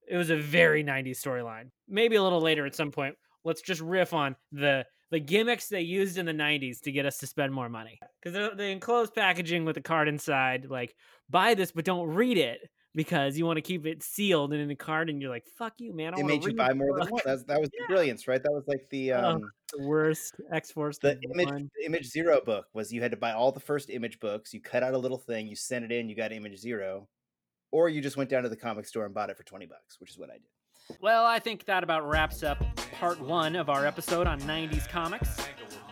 [0.08, 1.70] it was a very 90s storyline.
[1.88, 3.16] Maybe a little later at some point.
[3.46, 7.20] Let's just riff on the the gimmicks they used in the 90s to get us
[7.20, 8.00] to spend more money.
[8.20, 10.96] Because the, the enclosed packaging with the card inside, like,
[11.30, 14.68] buy this, but don't read it because you want to keep it sealed and in
[14.68, 16.16] the card, and you're like, fuck you, man.
[16.16, 17.22] I It made you buy more than one.
[17.24, 18.42] That's, that was the brilliance, right?
[18.42, 20.98] That was like the Oh, um, the worst X Force.
[20.98, 24.20] the image the image zero book was you had to buy all the first image
[24.20, 24.52] books.
[24.52, 27.08] You cut out a little thing, you sent it in, you got image zero,
[27.74, 30.00] or you just went down to the comic store and bought it for twenty bucks,
[30.00, 30.98] which is what I did.
[31.02, 32.64] Well, I think that about wraps up
[33.00, 35.38] part one of our episode on 90s comics.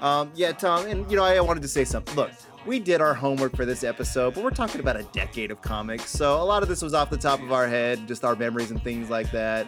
[0.02, 2.14] Um, yeah, Tom, and you know, I wanted to say something.
[2.16, 2.32] Look,
[2.66, 6.10] we did our homework for this episode, but we're talking about a decade of comics,
[6.10, 8.72] so a lot of this was off the top of our head, just our memories
[8.72, 9.68] and things like that.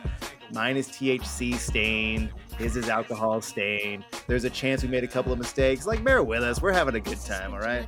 [0.52, 2.30] Mine is THC stained.
[2.60, 4.06] Is his alcohol stain?
[4.28, 5.86] There's a chance we made a couple of mistakes.
[5.86, 6.62] Like, bear with us.
[6.62, 7.88] We're having a good time, all right?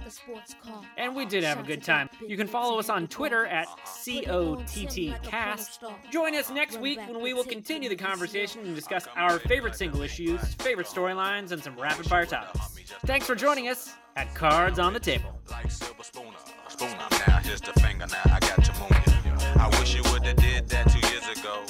[0.97, 2.09] And we did have a good time.
[2.25, 5.79] You can follow us on Twitter at COTTCast.
[6.11, 10.01] Join us next week when we will continue the conversation and discuss our favorite single
[10.01, 12.79] issues, favorite storylines, and some rapid fire topics.
[13.05, 15.39] Thanks for joining us at Cards on the Table.
[19.57, 21.63] I wish you would have did that two years ago.